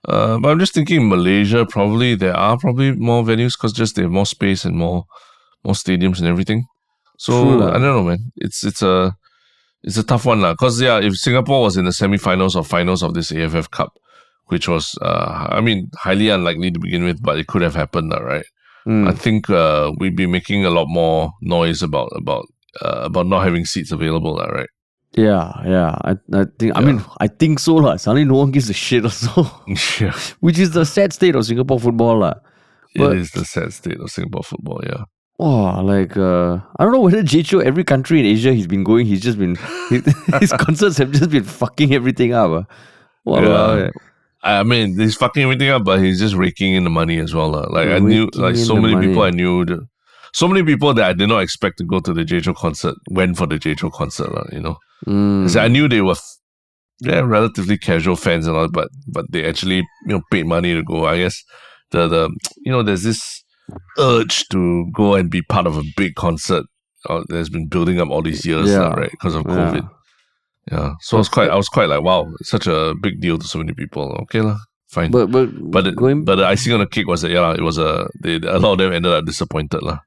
[0.08, 4.04] Uh, but I'm just thinking Malaysia probably there are probably more venues because just they
[4.04, 5.06] have more space and more
[5.64, 6.66] more stadiums and everything.
[7.18, 7.68] So True.
[7.68, 8.32] I don't know, man.
[8.38, 9.18] It's it's a
[9.88, 10.54] it's a tough one lah.
[10.54, 13.98] Cause yeah, if Singapore was in the semi-finals or finals of this AFF Cup,
[14.48, 18.12] which was uh, I mean highly unlikely to begin with, but it could have happened,
[18.12, 18.46] lah, right?
[18.86, 19.08] Mm.
[19.08, 22.46] I think uh, we'd be making a lot more noise about about
[22.84, 24.70] uh, about not having seats available, lah, right?
[25.16, 25.96] Yeah, yeah.
[26.04, 27.96] I, I think I mean I think so lah.
[27.96, 29.48] Suddenly no one gives a shit also.
[30.04, 30.12] yeah,
[30.42, 32.36] Which is the sad state of Singapore football lah.
[32.96, 34.84] But- it is the sad state of Singapore football.
[34.84, 35.08] Yeah.
[35.40, 38.84] Oh, like uh, I don't know whether Jay Chou every country in Asia he's been
[38.84, 39.56] going, he's just been
[39.90, 40.04] his,
[40.40, 42.50] his concerts have just been fucking everything up.
[42.52, 42.64] Uh.
[43.28, 43.92] Walao, Yeah.
[44.44, 47.50] I mean, he's fucking everything up, but he's just raking in the money as well.
[47.50, 47.68] lah.
[47.70, 49.86] Like I knew, like so the many people I knew, that,
[50.34, 52.96] so many people that I did not expect to go to the Jay Chou concert
[53.12, 54.32] went for the Jay Chou concert.
[54.34, 55.48] lah, you know, Mm.
[55.50, 56.38] so I knew they were, f-
[57.02, 59.78] yeah, relatively casual fans and all, but but they actually
[60.08, 61.06] you know paid money to go.
[61.06, 61.44] I guess
[61.92, 62.30] the the
[62.66, 63.44] you know there's this
[63.98, 66.66] urge to go and be part of a big concert.
[67.08, 68.94] Uh, that's been building up all these years, lah, Yeah.
[69.00, 69.12] right?
[69.12, 69.88] Because of COVID.
[70.72, 73.48] Yeah, so I was quite, I was quite like, wow, such a big deal to
[73.48, 74.12] so many people.
[74.24, 74.58] Okay, lah,
[74.90, 75.12] fine.
[75.12, 77.62] But but But it, going but the icing on the cake was that yeah, it
[77.62, 80.00] was a they, a lot of them ended up disappointed lah.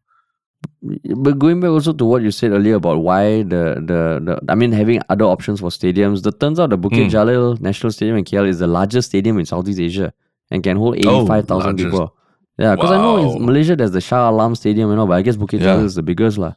[1.17, 4.55] but going back also to what you said earlier about why the, the, the I
[4.55, 7.11] mean having other options for stadiums, the turns out the Bukit Mm.
[7.11, 10.13] Jalil National Stadium in KL is the largest stadium in Southeast Asia
[10.51, 12.13] and can hold Oh, eighty five thousand people.
[12.61, 15.23] Yeah, because I know in Malaysia there's the Shah Alam Stadium, you know, but I
[15.23, 15.77] guess Bukit Yeah.
[15.81, 16.53] Jalil is the biggest lah.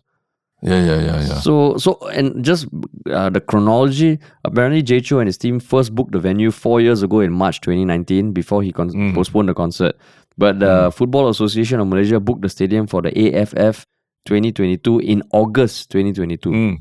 [0.62, 1.40] Yeah, yeah, yeah, yeah.
[1.40, 2.68] So, so and just
[3.12, 4.20] uh, the chronology.
[4.44, 7.60] Apparently, Jay Chou and his team first booked the venue four years ago in March
[7.62, 9.14] 2019 before he con- Mm.
[9.16, 9.96] postponed the concert.
[10.38, 13.86] But the Football Association of Malaysia booked the stadium for the AFF
[14.26, 16.50] 2022 in August 2022.
[16.52, 16.78] Mm.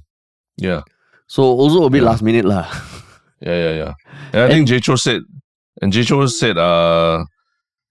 [0.59, 0.83] Yeah,
[1.27, 2.11] So also a bit Yeah.
[2.11, 2.67] last minute lah.
[3.43, 3.93] yeah, yeah, yeah.
[4.33, 5.23] And I think Jay Chou said,
[5.83, 7.25] and Jay Chou said, uh,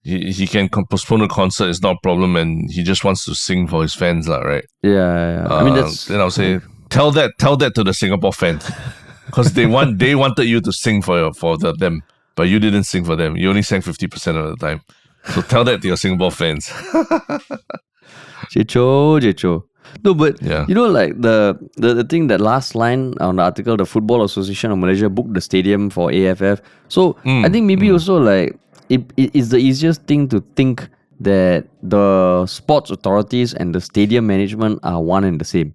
[0.04, 1.68] he he can postpone the concert.
[1.68, 4.64] It's not a problem, and he just wants to sing for his fans, lah, right?
[4.82, 5.46] yeah, yeah.
[5.50, 8.68] I mean Uh, that's then I'll say, tell that, tell that to the Singapore fans,
[9.26, 12.02] because they want they wanted you to sing for your, for the, them,
[12.34, 13.36] but you didn't sing for them.
[13.36, 14.80] You only sang fifty percent of the time.
[15.28, 16.66] So tell that to your Singapore fans.
[18.50, 19.64] Jay Chou, Jecho.
[20.04, 20.64] No, but Yeah.
[20.66, 24.22] you know, like the, the the thing that last line on the article, the Football
[24.24, 26.60] Association of Malaysia booked the stadium for AFF.
[26.88, 28.56] So I Mm, think maybe also like
[28.92, 30.88] it, it is the easiest thing to think
[31.20, 35.74] that the sports authorities and the stadium management are one and the same.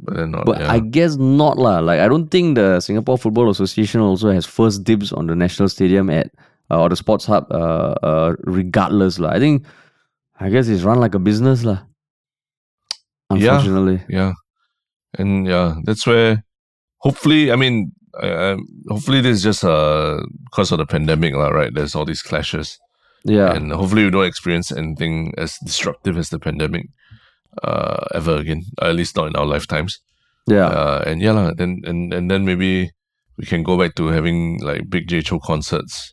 [0.00, 0.46] But not.
[0.46, 0.72] But yeah.
[0.72, 1.80] I guess not lah.
[1.80, 5.68] Like I don't think the Singapore Football Association also has first dibs on the national
[5.68, 6.32] stadium at
[6.70, 7.46] uh, or the sports hub.
[7.50, 9.30] Uh, uh, regardless lah.
[9.30, 9.66] I think
[10.40, 11.84] I guess it's run like a business lah.
[13.30, 13.60] Yeah.
[13.60, 14.32] Unfortunately, yeah
[15.18, 16.44] and yeah that's where
[16.98, 18.56] hopefully i mean I, I,
[18.88, 22.78] hopefully this is just uh because of the pandemic lah, right there's all these clashes
[23.24, 26.88] yeah, and hopefully we don't experience anything as disruptive as the pandemic
[27.62, 30.00] uh ever again at least not in our lifetimes
[30.48, 32.90] yeah, uh and yeah lah, then and and then maybe
[33.40, 36.12] we can go back to having like big Jay Chou concerts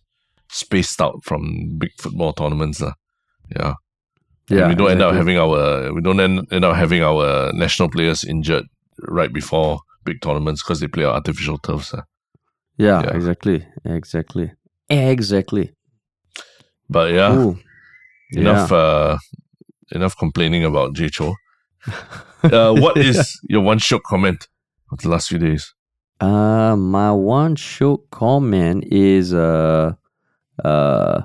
[0.50, 2.80] spaced out from big football tournaments.
[2.80, 2.94] lah.
[3.52, 3.74] Yeah.
[4.50, 7.52] And Yeah, we don't end up having our we don't end, end up having our
[7.52, 8.64] national players injured
[9.04, 11.92] right before big tournaments because they play on artificial turfs.
[11.94, 12.04] lah.
[12.78, 13.16] Yeah, Yeah.
[13.18, 14.48] exactly, exactly,
[14.90, 15.66] exactly.
[16.90, 17.58] But yeah, Ooh.
[18.32, 19.18] enough uh,
[19.92, 21.36] enough complaining about Jay Chou.
[22.44, 23.18] uh, what is
[23.50, 24.48] your one shot comment
[24.92, 25.74] of the last few days?
[26.22, 29.92] Uh, my one show comment is uh,
[30.64, 31.22] uh,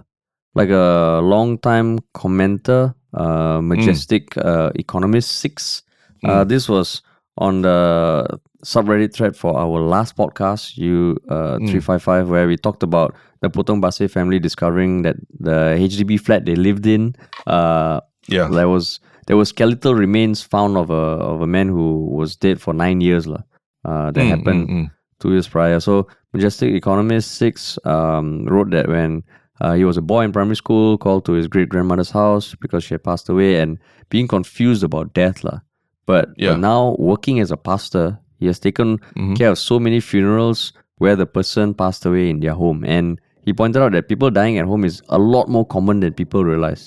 [0.54, 5.82] like a long time commenter, uh, majestic uh, economist six.
[6.24, 7.02] Uh, this was
[7.36, 8.26] on the
[8.64, 13.50] subreddit thread for our last podcast, you uh five five, where we talked about the
[13.50, 17.14] Potong Pasir family discovering that the HDB flat they lived in,
[17.46, 18.48] uh, Yeah.
[18.48, 22.60] there was there was skeletal remains found of a of a man who was dead
[22.60, 23.42] for nine years lah.
[23.84, 24.90] Uh, that Mm, happened mm, mm.
[25.18, 25.80] two years prior.
[25.80, 29.22] So Majestic Economist Six um, wrote that when
[29.60, 32.84] uh, he was a boy in primary school, called to his great grandmother's house because
[32.84, 35.60] she had passed away, and being confused about death lah.
[36.06, 39.34] But, but now working as a pastor, he has taken Mhm.
[39.40, 40.64] care of so many funerals
[41.04, 44.58] where the person passed away in their home, and he pointed out that people dying
[44.62, 46.84] at home is a lot more common than people realize,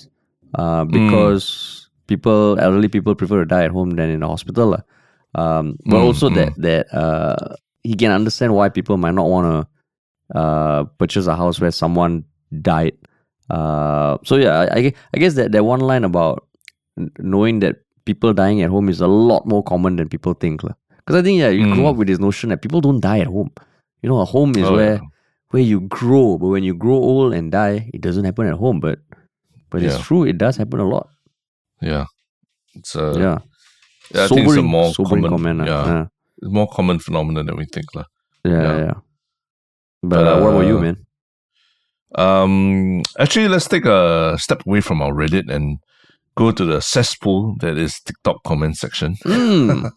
[0.62, 1.47] uh, because
[2.12, 4.84] people, elderly people, prefer to die at home than in a hospital lah.
[5.43, 9.47] Um, but Mm, also that that uh, he can understand why people might not want
[9.51, 9.58] to
[10.39, 12.24] uh, purchase a house where someone
[12.62, 12.95] died.
[13.49, 16.47] Uh, so yeah, I, I guess that that one line about
[17.20, 20.64] knowing that people dying at home is a lot more common than people think.
[21.06, 21.89] Because I think yeah, you grow Mm.
[21.91, 23.51] up with this notion that people don't die at home.
[24.01, 25.01] You know, a home is Oh, where yeah.
[25.53, 28.80] where you grow, but when you grow old and die, it doesn't happen at home.
[28.80, 28.99] But
[29.70, 29.93] but Yeah.
[29.93, 31.08] it's true, it does happen a lot.
[31.82, 32.06] Yeah.
[32.74, 33.38] It's a yeah,
[34.14, 35.62] yeah, I think it's a more sobering common, comment.
[35.62, 35.66] ah.
[35.70, 36.06] yeah, yeah.
[36.41, 37.86] it's more common phenomenon than we think.
[37.95, 38.06] lah.
[38.43, 38.78] Yeah, Yeah.
[38.89, 38.97] yeah.
[40.03, 40.97] But uh, what about you, Uh, man?
[42.16, 45.80] Um, actually, let's take a step away from our Reddit and
[46.36, 49.16] go to the cesspool that is TikTok comment section.
[49.26, 49.92] Mm.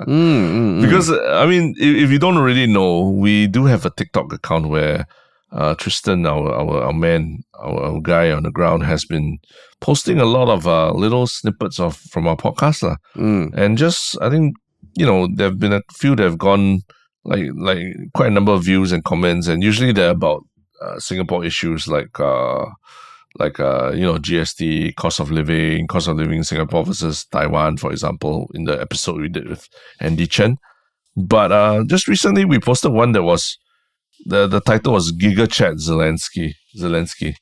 [0.00, 0.82] Mm, mm.
[0.82, 4.32] Because uh, I mean, if, if you don't already know, we do have a TikTok
[4.32, 5.06] account where
[5.52, 9.38] uh, Tristan, our, our our man, our, our guy on the ground, has been
[9.80, 12.96] posting a lot of uh, little snippets of from our podcast.
[13.14, 13.54] Mm.
[13.54, 14.56] and just I think
[14.94, 16.80] you know there have been a few that have gone
[17.24, 17.82] like like
[18.14, 20.42] quite a number of views and comments, and usually they're about
[20.80, 22.64] uh, Singapore issues like uh
[23.38, 27.76] like uh you know GST, cost of living, cost of living in Singapore versus Taiwan,
[27.76, 29.68] for example, in the episode we did with
[30.00, 30.58] Andy Chen.
[31.16, 33.58] But uh just recently we posted one that was
[34.26, 37.34] the the title was Gigachad Zelensky Zelensky.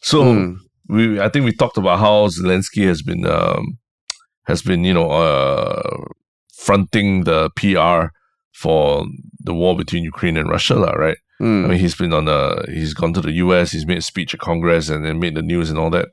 [0.00, 0.56] So Mm.
[0.88, 3.78] we I think we talked about how Zelensky has been um,
[4.46, 6.04] has been you know uh,
[6.54, 8.10] fronting the PR
[8.52, 9.06] for
[9.40, 11.16] the war between Ukraine and Russia, lah, right?
[11.40, 11.64] Mm.
[11.64, 13.72] I mean, he's been on a he's gone to the U.S.
[13.72, 16.08] He's made a speech at Congress and then made the news and all that.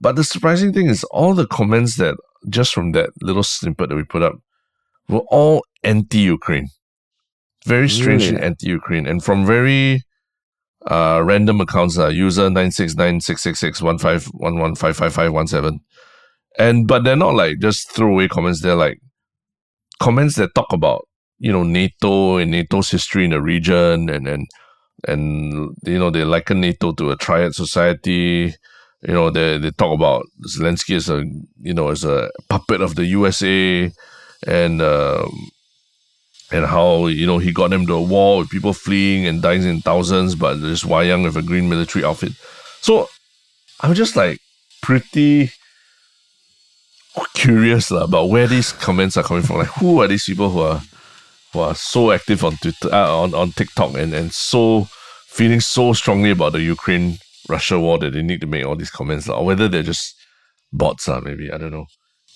[0.00, 2.14] But the surprising thing is all the comments that
[2.48, 4.34] just from that little snippet that we put up
[5.08, 6.68] were all anti-Ukraine,
[7.66, 8.44] very strangely Really?
[8.46, 10.04] anti-Ukraine, and from very
[10.90, 14.74] uh, random accounts, uh, user nine six nine six six six one five one one
[14.74, 15.80] five five five one seven,
[16.58, 18.62] and but they're not like just throwaway comments.
[18.62, 19.00] They're like
[19.98, 21.06] comments that talk about
[21.40, 24.48] you know NATO and NATO's history in the region, and and
[25.08, 28.54] and you know they liken NATO to a triad society.
[29.02, 31.24] You know they they talk about Zelensky as a
[31.60, 33.90] you know as a puppet of the USA,
[34.46, 34.80] and.
[34.80, 35.50] Um,
[36.52, 39.62] and how you know he got them to a war with people fleeing and dying
[39.62, 42.32] in thousands, but this Wayang with a green military outfit.
[42.80, 43.08] So
[43.80, 44.40] I'm just like
[44.82, 45.52] pretty
[47.34, 49.58] curious about where these comments are coming from.
[49.58, 50.82] Like who are these people who are
[51.52, 54.88] who are so active on Twitter uh, on on TikTok and and so
[55.26, 58.90] feeling so strongly about the Ukraine Russia war that they need to make all these
[58.90, 60.14] comments or whether they're just
[60.72, 61.86] bots lah, maybe I don't know.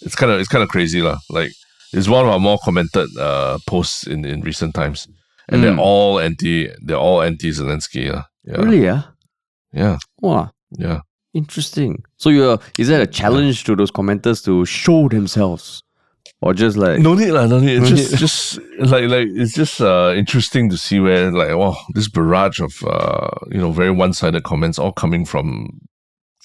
[0.02, 1.18] It's kind of it's kind of crazy lah.
[1.30, 1.52] Like
[1.92, 5.06] it's one of our more commented uh, posts in, in recent times,
[5.48, 5.78] and they're Mm.
[5.78, 6.68] all anti.
[6.82, 8.06] They're all anti Zelensky.
[8.06, 8.82] Yeah, yeah, Really?
[8.84, 9.02] Yeah.
[9.72, 10.50] yeah, Wow.
[10.78, 11.00] yeah.
[11.34, 12.02] Interesting.
[12.16, 15.82] So you is that a challenge to those commenters to show themselves,
[16.40, 17.82] or just like No need lah, no need.
[17.82, 18.18] It's No just need.
[18.18, 18.58] just
[18.92, 23.30] like like it's just uh, interesting to see where like wow this barrage of uh,
[23.50, 25.68] you know very one sided comments all coming from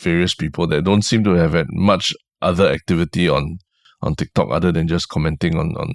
[0.02, 3.60] various people that don't seem to have had much other activity on
[4.02, 5.94] on TikTok other than just commenting on on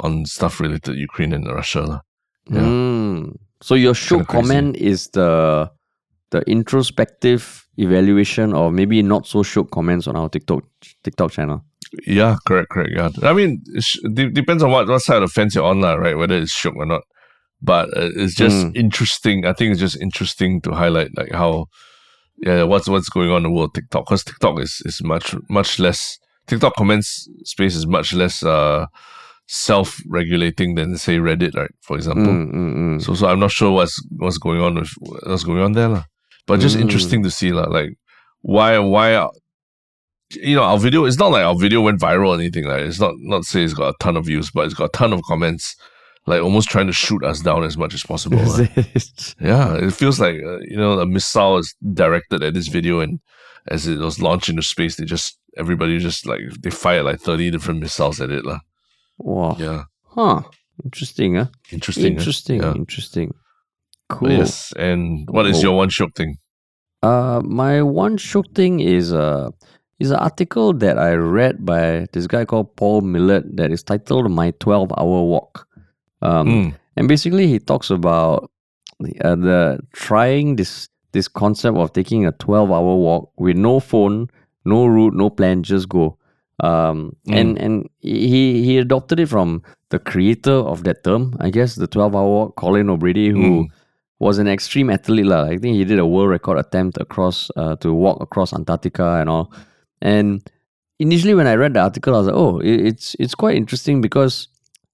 [0.00, 2.00] on stuff related to Ukraine and Russia lah.
[2.50, 2.60] Yeah.
[2.60, 3.36] Mm.
[3.62, 4.42] So your show Kinda crazy.
[4.42, 5.70] comment is the
[6.30, 10.64] the introspective evaluation or maybe not so shook comments on our TikTok
[11.04, 11.62] TikTok channel.
[12.06, 12.90] Yeah, correct, correct.
[12.94, 15.80] Yeah, I mean, it's, de- depends on what, what side of the fence you're on,
[15.80, 16.16] lah, right?
[16.16, 17.02] Whether it's shook or not.
[17.62, 18.76] But uh, it's just Mm.
[18.76, 19.46] interesting.
[19.46, 21.66] I think it's just interesting to highlight like how
[22.38, 24.04] yeah, what's what's going on in the world of TikTok?
[24.06, 26.18] Because TikTok is is much much less.
[26.46, 28.86] TikTok comments space is much less uh
[29.46, 31.70] self regulating than say Reddit, right?
[31.80, 32.32] For example.
[32.32, 33.02] Mm, mm, mm.
[33.02, 34.90] So so I'm not sure what's what's going on with
[35.24, 36.04] what's going on there, lah.
[36.46, 36.82] But just Mm.
[36.82, 37.64] interesting to see, lah.
[37.70, 37.90] Like
[38.42, 39.30] why why are-
[40.30, 43.00] you know our video it's not like our video went viral or anything like it's
[43.00, 45.22] not not say it's got a ton of views but it's got a ton of
[45.22, 45.76] comments
[46.26, 49.34] like almost trying to shoot us down as much as possible Is it?
[49.40, 53.20] yeah it feels like uh, you know a missile is directed at this video and
[53.68, 57.50] as it was launched into space they just everybody just like they fired like 30
[57.50, 58.58] different missiles at it lah.
[59.18, 59.56] wow.
[59.58, 59.84] yeah
[60.16, 60.42] Huh.
[60.84, 61.46] Interesting, huh?
[61.72, 62.18] interesting huh?
[62.20, 62.60] Interesting.
[62.62, 62.74] yeah.
[62.74, 63.34] Interesting.
[64.08, 64.30] But Cool.
[64.32, 65.62] yes and what is Oh.
[65.68, 66.38] your one shock thing
[67.02, 69.50] Uh, my one shook thing is uh
[69.98, 74.30] is an article that I read by this guy called Paul Millett that is titled
[74.30, 75.66] "My Twelve Hour Walk."
[76.22, 78.50] Um, Mm, and basically he talks about
[79.00, 83.78] the, uh, the trying this this concept of taking a twelve hour walk with no
[83.80, 84.28] phone,
[84.64, 86.16] no route, no plan, just go.
[86.60, 91.74] Um, and and he he adopted it from the creator of that term, I guess,
[91.74, 93.68] the twelve hour walk, Colin O'Brady, who Mm.
[94.18, 95.26] was an extreme athlete.
[95.26, 95.44] lah.
[95.44, 99.28] I think he did a world record attempt across uh, to walk across Antarctica and
[99.28, 99.52] all.
[100.04, 100.44] And
[101.00, 104.48] initially, when I read the article, I was like, "Oh, it's it's quite interesting because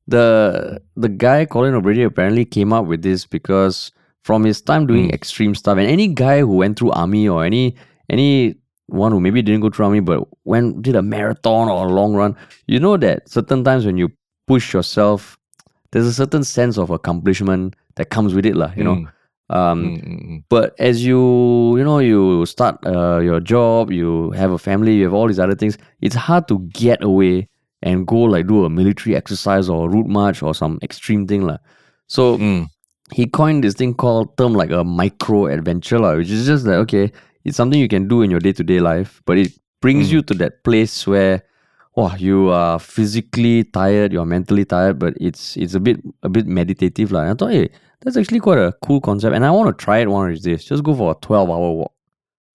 [0.06, 3.90] the the guy Colin O'Brady apparently came up with this because
[4.22, 5.14] from his time doing Mm.
[5.14, 7.74] extreme stuff, and any guy who went through army or any
[8.08, 8.54] any
[8.86, 12.14] one who maybe didn't go through army but went did a marathon or a long
[12.14, 12.34] run,
[12.66, 14.08] you know that certain times when you
[14.46, 15.38] push yourself,
[15.92, 18.70] there's a certain sense of accomplishment that comes with it, lah.
[18.76, 18.96] You know.
[19.58, 20.42] Um, Mm, mm, mm.
[20.48, 21.20] but as you
[21.76, 25.40] you know you start uh, your job you have a family you have all these
[25.46, 25.76] other things
[26.08, 27.48] it's hard to get away
[27.82, 31.42] and go like do a military exercise or a route march or some extreme thing
[31.50, 31.58] lah.
[32.06, 32.62] so Mm.
[33.18, 36.78] he coined this thing called term like a micro adventure lah, which is just like
[36.86, 37.10] okay
[37.44, 39.50] it's something you can do in your day-to-day life but it
[39.82, 40.12] brings Mm.
[40.14, 41.42] you to that place where
[41.98, 46.46] wow, you are physically tired you're mentally tired but it's it's a bit a bit
[46.46, 47.10] meditative.
[47.12, 47.70] And i thought hey
[48.02, 50.42] that's actually quite a cool concept and i want to try it one of these
[50.44, 51.92] days just go for a 12 hour walk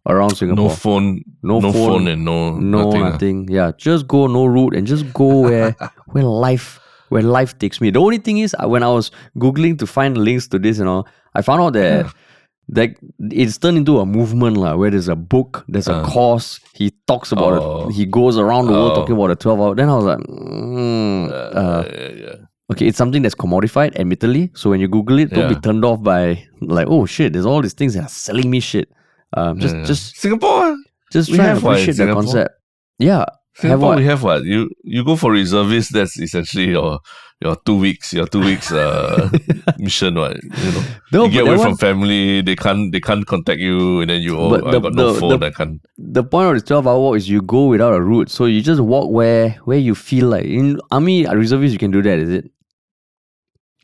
[0.08, 3.02] around singapore No phone, No no, phone, phone, and no, no nothing.
[3.02, 5.76] nothing, yeah just go no route and just go where
[6.08, 6.80] where life
[7.10, 10.48] where life takes me the only thing is when i was googling to find links
[10.48, 12.12] to this and all i found out that
[12.68, 12.89] that
[13.30, 16.04] it's turned into a movement lah, where there's a book there's a Uh.
[16.06, 17.89] course he talks about Oh.
[17.89, 18.96] it he goes around the world Oh.
[18.96, 22.36] talking about the 12 hour then i was like mm, Uh, uh, yeah, yeah.
[22.72, 26.01] Okay it's something that's commodified admittedly so when you google it don't be turned off
[26.01, 28.89] by like oh shit there's all these things that are selling me shit
[29.38, 29.86] um, just Yeah, yeah.
[29.88, 30.76] just Singapore.
[31.11, 32.24] just try and have one in appreciate the Singapore.
[32.24, 32.51] concept
[32.99, 33.26] yeah
[33.57, 33.97] Singapore, what?
[33.99, 35.93] we have what you you go for reservist.
[35.93, 36.99] That's essentially your
[37.39, 39.30] your two weeks your two weeks uh
[39.80, 40.16] mission.
[40.16, 42.41] What you know, No, you get away from one- family.
[42.41, 45.13] They can't they can't contact you, and then you oh But I the- got no
[45.13, 45.39] the- phone.
[45.39, 45.80] the- I can't.
[45.97, 48.30] the point of the 12 hour walk is you go without a route.
[48.30, 50.43] So you just walk where where you feel like.
[50.43, 52.51] In army reservists, you can do that, is it?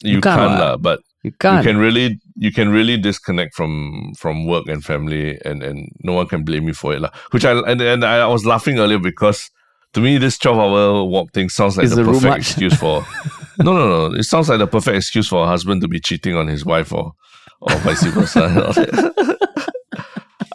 [0.03, 1.63] You, can't, can't, lah, but You can't.
[1.63, 6.13] you can really you can really disconnect from from work and family, and and no
[6.13, 7.09] one can blame you for it, lah.
[7.31, 9.49] Which I and, and I was laughing earlier because.
[9.95, 13.03] To me, this twelve hour walk thing sounds like Is the the perfect excuse for.
[13.59, 14.15] no, no, no.
[14.15, 16.93] It sounds like the perfect excuse for a husband to be cheating on his wife,
[16.93, 17.11] or
[17.59, 18.47] or vice versa.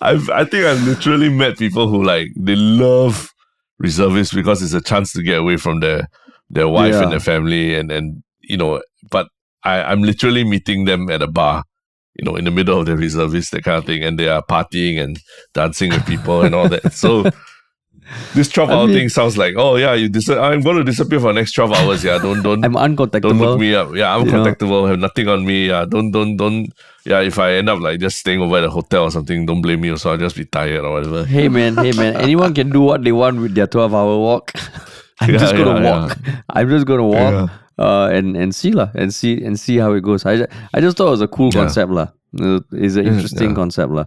[0.01, 3.33] I've I think I've literally met people who like they love
[3.79, 6.09] reservists because it's a chance to get away from their
[6.49, 7.03] their wife Yeah.
[7.05, 8.81] and their family and and you know
[9.11, 9.29] but
[9.67, 11.65] I, I'm literally meeting them at a bar,
[12.15, 14.43] you know, in the middle of the reservist, that kind of thing, and they are
[14.43, 15.19] partying and
[15.55, 16.93] dancing with people and all that.
[17.03, 17.11] So
[18.35, 20.85] this 12 I hour mean- thing sounds like, oh yeah, you dis- I'm going to
[20.85, 22.05] disappear for the next 12 hours.
[22.05, 23.23] Yeah, don't don't I'm uncontactable.
[23.35, 23.95] don't look me up.
[23.97, 24.45] Yeah, I'm You know.
[24.45, 24.89] contactable.
[24.89, 25.69] Have nothing on me.
[25.69, 26.71] Yeah, don't don't don't.
[27.05, 29.61] Yeah, if I end up like just staying over at a hotel or something, don't
[29.63, 29.91] blame me.
[29.91, 31.25] Or so I'll just be tired or whatever.
[31.25, 34.53] Hey man, hey man, anyone can do what they want with their 12 hour walk.
[35.21, 36.17] I'm Yeah, just gonna walk.
[36.51, 40.03] I'm just gonna walk uh, and, and see lah, and see and see how it
[40.03, 40.25] goes.
[40.27, 41.61] I, I just thought it was a cool Yeah.
[41.65, 42.09] concept lah.
[42.73, 43.57] It's an interesting yeah.
[43.57, 44.07] concept lah.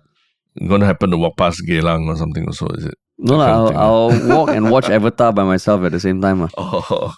[0.68, 2.96] gonna happen to walk past Geylang or something also, is it?
[3.18, 6.50] No lah, I'll, I'll walk and watch Avatar by myself at the same time lah.
[6.58, 7.14] Oh,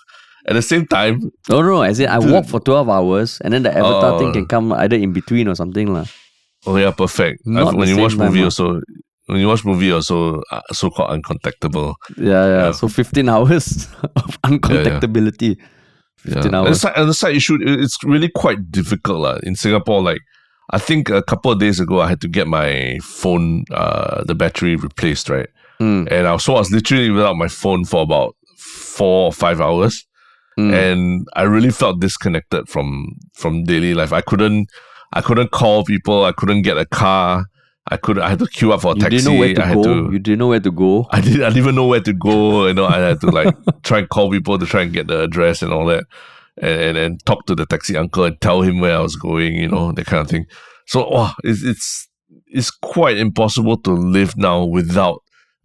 [0.46, 1.82] at the same time, No, no.
[1.82, 4.34] As in, I walk for 12 hours and then the Avatar thing Oh.
[4.34, 6.06] can come either in between or something lah.
[6.68, 7.42] oh yeah, perfect.
[7.46, 8.82] Not when you watch movie also,
[9.26, 11.94] when you watch movie also, uh, so called uncontactable.
[12.18, 12.62] Yeah, yeah.
[12.70, 12.72] Yeah.
[12.78, 13.88] So 15 hours
[14.22, 15.58] of uncontactability.
[15.58, 15.66] 15 Yeah.
[16.26, 16.82] And the hours.
[16.82, 19.38] side, and the side issue, it's really quite difficult lah.
[19.44, 20.02] in Singapore.
[20.02, 20.22] Like,
[20.70, 24.36] I think a couple of days ago, I had to get my phone, uh, the
[24.36, 25.50] battery replaced, right?
[25.80, 29.34] Mm, And I was, so I was literally without my phone for about four or
[29.34, 30.06] five hours.
[30.60, 30.74] mm.
[30.74, 34.12] and I really felt disconnected from from daily life.
[34.14, 34.70] I couldn't
[35.14, 36.26] I couldn't call people.
[36.26, 37.46] I couldn't get a car.
[37.90, 39.18] I could I had to queue up for a You taxi.
[39.18, 39.84] didn't know where to I had go.
[39.84, 41.08] to You didn't know where to go.
[41.12, 42.68] I didn't I didn't even know where to go.
[42.68, 45.22] You know, I had to like try and call people to try and get the
[45.24, 46.04] address and all that.
[46.62, 49.56] And, and and talk to the taxi uncle and tell him where I was going,
[49.56, 50.46] you know, that kind of thing.
[50.86, 52.08] So oh, it's it's
[52.48, 55.24] it's quite impossible to live now without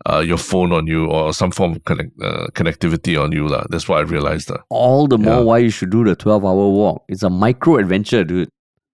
[0.09, 3.47] uh, your phone on you or some form of connect, uh, connectivity on you.
[3.49, 3.65] lah.
[3.71, 4.49] That's what I realized.
[4.51, 4.59] lah.
[4.71, 5.41] All the more Yeah.
[5.43, 7.03] why you should do the 12 hour walk.
[7.09, 8.49] It's a micro adventure, dude.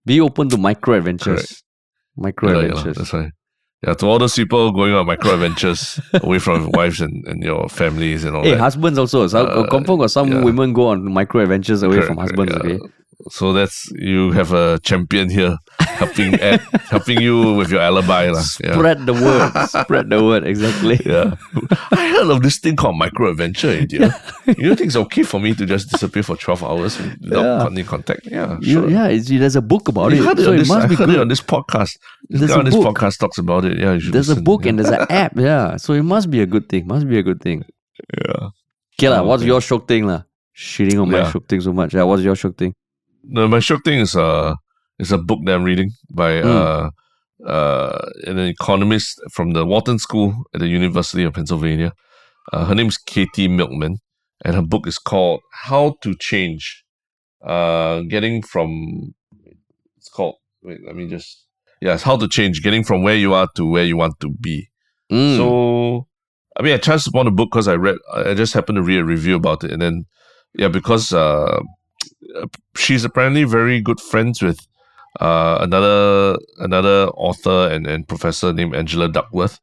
[0.06, 1.62] Be open to micro adventures.
[2.16, 2.96] Micro Yeah, yeah, adventures.
[2.96, 3.30] that's right.
[3.86, 7.68] Yeah, to all those people going on micro adventures away from wives and, and your
[7.68, 8.60] families and all Hey, that.
[8.60, 9.26] husbands also.
[9.26, 10.40] So, Uh, confirm got some yeah.
[10.44, 12.52] women go on micro adventures away Correct, from correct, husbands.
[12.64, 12.74] yeah.
[12.74, 12.92] Okay.
[13.30, 16.60] So that's you have a champion here helping add,
[16.90, 18.30] helping you with your alibi.
[18.30, 18.42] lah.
[18.64, 18.74] Yeah.
[18.74, 19.52] Spread the word.
[19.68, 20.42] Spread the word.
[20.44, 20.98] Exactly.
[21.06, 21.36] yeah.
[21.92, 24.10] I heard of this thing called micro adventure, idiot.
[24.58, 27.66] you don't think it's okay for me to just disappear for 12 hours without Yeah.
[27.70, 28.26] any contact?
[28.26, 28.58] Yeah.
[28.60, 28.90] You, sure.
[28.90, 29.06] yeah,
[29.38, 30.24] there's a book about I it.
[30.24, 31.94] heard it, so it this, must I be heard it on this podcast.
[32.28, 32.96] This There's guy a on this book.
[32.96, 33.78] podcast talks about it.
[33.78, 34.70] Yeah, you There's a book yeah.
[34.70, 35.36] and there's an app.
[35.38, 35.76] Yeah.
[35.76, 36.86] So it must be a good thing.
[36.88, 37.64] Must be a good thing.
[38.18, 38.50] yeah.
[38.98, 40.06] Okay, what's your shock thing?
[40.06, 40.22] lah?
[40.56, 41.94] Shitting on my shock thing so much.
[41.94, 42.74] Yeah, what's your shock thing?
[43.24, 44.54] No, my shock thing is uh
[44.98, 46.44] is a book that I'm reading by Mm.
[46.44, 46.90] uh
[47.48, 51.92] uh an economist from the Wharton School at the University of Pennsylvania.
[52.52, 53.98] Uh, her name is Katie Milkman,
[54.44, 56.84] and her book is called "How to Change."
[57.44, 59.14] Uh, getting from
[59.96, 61.46] it's called wait, let me just
[61.80, 64.68] yes, "How to Change," getting from where you are to where you want to be.
[65.10, 65.36] Mm.
[65.36, 66.06] So,
[66.58, 69.00] I mean, I chanced upon the book because I read, I just happened to read
[69.00, 69.70] a review about it.
[69.70, 70.04] And then,
[70.54, 71.60] yeah, because uh,
[72.76, 74.58] she's apparently very good friends with
[75.20, 79.60] uh, another another author and, and professor named Angela Duckworth,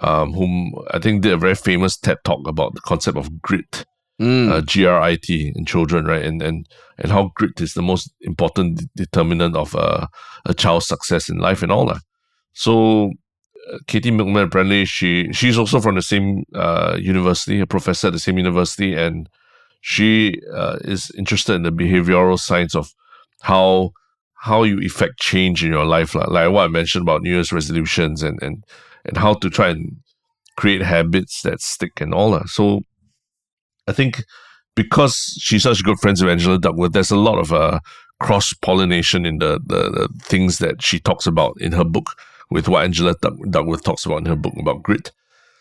[0.00, 3.84] um, whom I think did a very famous TED talk about the concept of grit,
[4.20, 4.52] Mm.
[4.52, 6.22] uh, G R I T in children, right?
[6.24, 6.66] And and
[6.98, 10.06] and how grit is the most important determinant of uh,
[10.44, 12.02] a child's success in life and all that.
[12.52, 13.06] So
[13.72, 18.12] uh, Katie Milkman apparently she she's also from the same uh, university, a professor at
[18.12, 19.28] the same university, and
[19.82, 22.94] she uh, is interested in the behavioral science of
[23.42, 23.90] how
[24.36, 26.26] how you effect change in your life, lah.
[26.30, 28.64] like what I mentioned about New Year's resolutions and and
[29.04, 29.96] and how to try and
[30.56, 32.48] create habits that stick and all that.
[32.48, 32.80] So
[33.88, 34.22] I think
[34.76, 37.80] because she's such good friends with Angela Duckworth, there's a lot of uh,
[38.20, 42.14] cross pollination in the, the the things that she talks about in her book
[42.50, 45.10] with what Angela Duck- Duckworth talks about in her book about grit.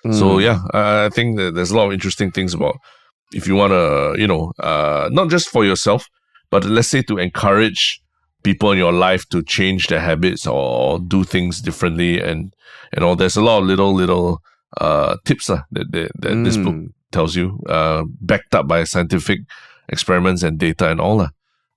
[0.04, 0.44] So Mm.
[0.44, 2.78] yeah, I I think that there's a lot of interesting things about
[3.34, 6.08] if you want to, you know, uh, not just for yourself,
[6.50, 8.02] but let's say to encourage
[8.44, 12.54] people in your life to change their habits or do things differently and
[12.94, 13.16] and all.
[13.16, 14.42] There's a lot of little little
[14.78, 16.90] uh, tips uh, that that, that this book Mm.
[17.12, 19.40] tells you, uh, backed up by scientific
[19.90, 21.22] experiments and data and all.
[21.22, 21.30] Uh.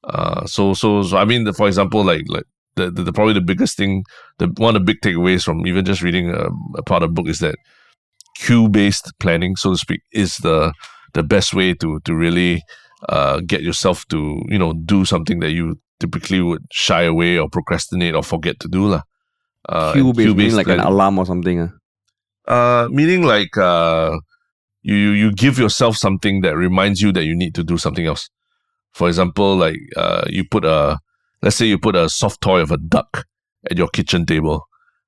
[0.04, 2.44] Uh, so so so I mean, the, for example, like like
[2.76, 4.04] the, the, the probably the biggest thing,
[4.38, 7.14] the one of the big takeaways from even just reading a, a part of the
[7.14, 7.56] book is that
[8.36, 10.72] cue based planning, so to speak, is the
[11.14, 12.62] the best way to to really
[13.08, 17.48] uh, get yourself to you know do something that you typically would shy away or
[17.48, 19.02] procrastinate or forget to do lah.
[19.68, 21.60] Uh, Cue based, meaning like an alarm or something.
[21.60, 21.70] ah.
[22.48, 24.12] uh, meaning like uh,
[24.82, 28.04] you you you give yourself something that reminds you that you need to do something
[28.06, 28.28] else.
[28.92, 30.98] For example, like uh, you put a
[31.42, 33.24] let's say you put a soft toy of a duck
[33.70, 34.66] at your kitchen table,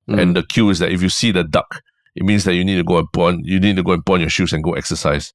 [0.09, 0.23] Mm.
[0.23, 1.83] and the cue is that if you see the duck,
[2.15, 4.07] it means that you need to go and put on you need to go and
[4.07, 5.35] put on your shoes and go exercise.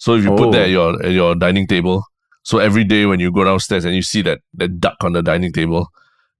[0.00, 0.64] So if you put that Oh.
[0.64, 2.04] at your at your dining table,
[2.42, 5.22] so every day when you go downstairs and you see that that duck on the
[5.22, 5.88] dining table,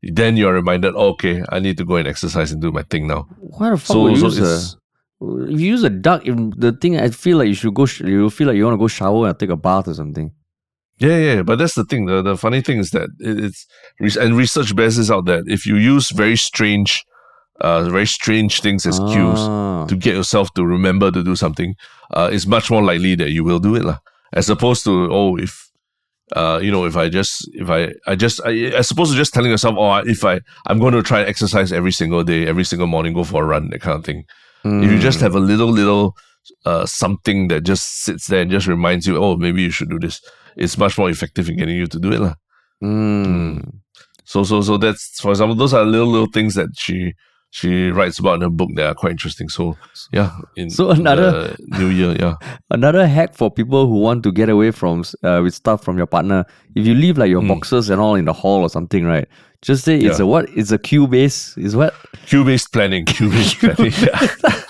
[0.03, 3.07] then you're reminded, oh, okay, I need to go and exercise and do my thing
[3.07, 3.27] now.
[3.39, 6.35] Why the fuck So, would you so use a, if you use a duck, if
[6.57, 8.85] the thing I feel like you should go, sh- you feel like you want to
[8.85, 10.33] go shower and take a bath or something.
[10.99, 12.07] Yeah, yeah, but that's the thing.
[12.07, 13.53] The, the funny thing is that it,
[14.01, 17.05] it's and research bears this out that if you use very strange,
[17.61, 19.87] uh, very strange things as cues Ah.
[19.87, 21.75] to get yourself to remember to do something,
[22.17, 23.99] uh, it's much more likely that you will do it, lah.
[24.33, 25.69] As opposed to oh, if
[26.37, 29.35] uh, you know, if I just if I I just I, as opposed to just
[29.35, 32.65] telling yourself oh, if I I'm going to try and exercise every single day, every
[32.65, 34.25] single morning, go for a run, that kind of thing.
[34.65, 35.23] If you just Mm.
[35.23, 36.15] have a little little
[36.65, 39.99] uh, something that just sits there and just reminds you, oh, maybe you should do
[39.99, 40.21] this.
[40.57, 42.35] It's much more effective in getting you to do it, lah.
[42.83, 43.81] Mm.
[44.25, 47.15] So so so that's for example, those are little little things that she
[47.51, 49.49] she writes about in her book that are quite interesting.
[49.49, 49.77] So
[50.13, 52.35] yeah, in So another- the new year, yeah,
[52.71, 56.07] Another hack for people who want to get away from uh, with stuff from your
[56.07, 56.45] partner.
[56.75, 57.49] If you leave like your Mm.
[57.49, 59.27] boxes and all in the hall or something, right?
[59.63, 60.25] Just say it's Yeah.
[60.25, 60.49] a what?
[60.57, 61.57] It's a cue base.
[61.59, 61.93] Is what?
[62.27, 63.93] cue based planning, cue based planning.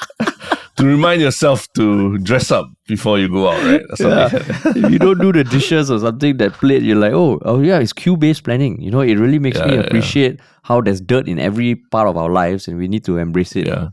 [0.80, 3.82] to remind yourself to dress up before you go out, right?
[3.98, 4.28] Yeah.
[4.32, 7.78] if you don't do the dishes or something that plate, you're like, oh, oh yeah,
[7.78, 8.80] it's cue based planning.
[8.80, 9.86] You know, it really makes Yeah, me yeah, yeah.
[9.86, 13.54] appreciate how there's dirt in every part of our lives, and we need to embrace
[13.56, 13.66] it.
[13.66, 13.88] Yeah.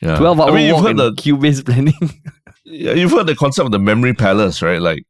[0.00, 0.16] Yeah.
[0.16, 1.94] Twelve hour I mean, you've walk heard the cue based planning.
[2.64, 4.80] yeah, you've heard the concept of the memory palace, right?
[4.80, 5.04] Like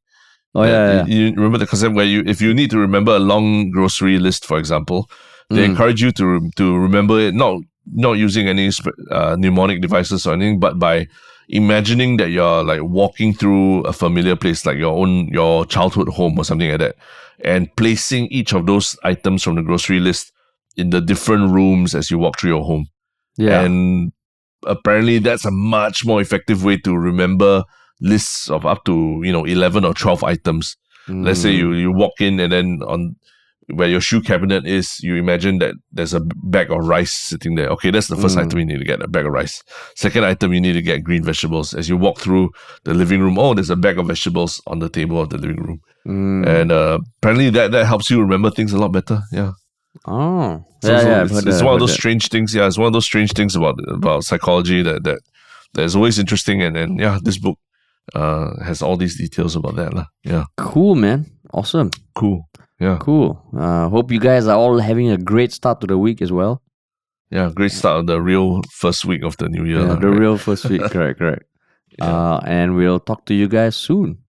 [0.54, 1.06] oh yeah, yeah.
[1.06, 4.18] You, you remember the concept where you, if you need to remember a long grocery
[4.18, 5.08] list, for example,
[5.50, 5.70] they Mm.
[5.70, 7.60] encourage you to to remember it not
[7.92, 8.70] not using any
[9.10, 11.06] uh, mnemonic devices or anything, but by
[11.48, 16.38] imagining that you're like walking through a familiar place, like your own your childhood home
[16.38, 16.96] or something like that,
[17.44, 20.32] and placing each of those items from the grocery list
[20.76, 22.86] in the different rooms as you walk through your home.
[23.36, 23.60] yeah.
[23.62, 24.12] And
[24.64, 27.64] apparently that's a much more effective way to remember
[28.00, 30.76] lists of up to, you know, 11 or 12 items.
[31.08, 31.58] Let's say Mm.
[31.58, 33.16] you, you walk in and then on
[33.68, 37.68] where your shoe cabinet is, you imagine that there's a bag of rice sitting there.
[37.68, 38.46] Okay, that's the first Mm.
[38.46, 39.62] item you need to get, a bag of rice.
[39.96, 41.72] Second item, you need to get green vegetables.
[41.74, 42.50] As you walk through
[42.84, 45.62] the living room, oh, there's a bag of vegetables on the table of the living
[45.62, 45.80] room.
[46.06, 46.46] Mm.
[46.46, 49.20] And uh, apparently that, that helps you remember things a lot better.
[49.32, 49.52] Yeah.
[50.06, 51.22] oh, So, yeah, so yeah.
[51.24, 51.98] It's, it's that, one of those that.
[51.98, 52.54] strange things.
[52.54, 55.20] Yeah, it's one of those strange things about about psychology that that
[55.74, 56.62] that's always interesting.
[56.62, 57.58] And and yeah, this book
[58.14, 59.92] uh has all these details about that.
[60.24, 61.26] Yeah, Cool, man.
[61.54, 61.90] Awesome.
[62.14, 62.48] cool.
[62.82, 63.38] Yeah, Cool.
[63.56, 66.60] Uh, hope you guys are all having a great start to the week as well.
[67.30, 67.50] yeah.
[67.54, 69.86] Great start of the real first week of the new year.
[69.86, 70.20] Yeah, the right?
[70.20, 70.82] real first week.
[70.90, 71.44] correct, correct.
[71.98, 72.06] Yeah.
[72.08, 74.21] Uh, and we'll talk to you guys soon.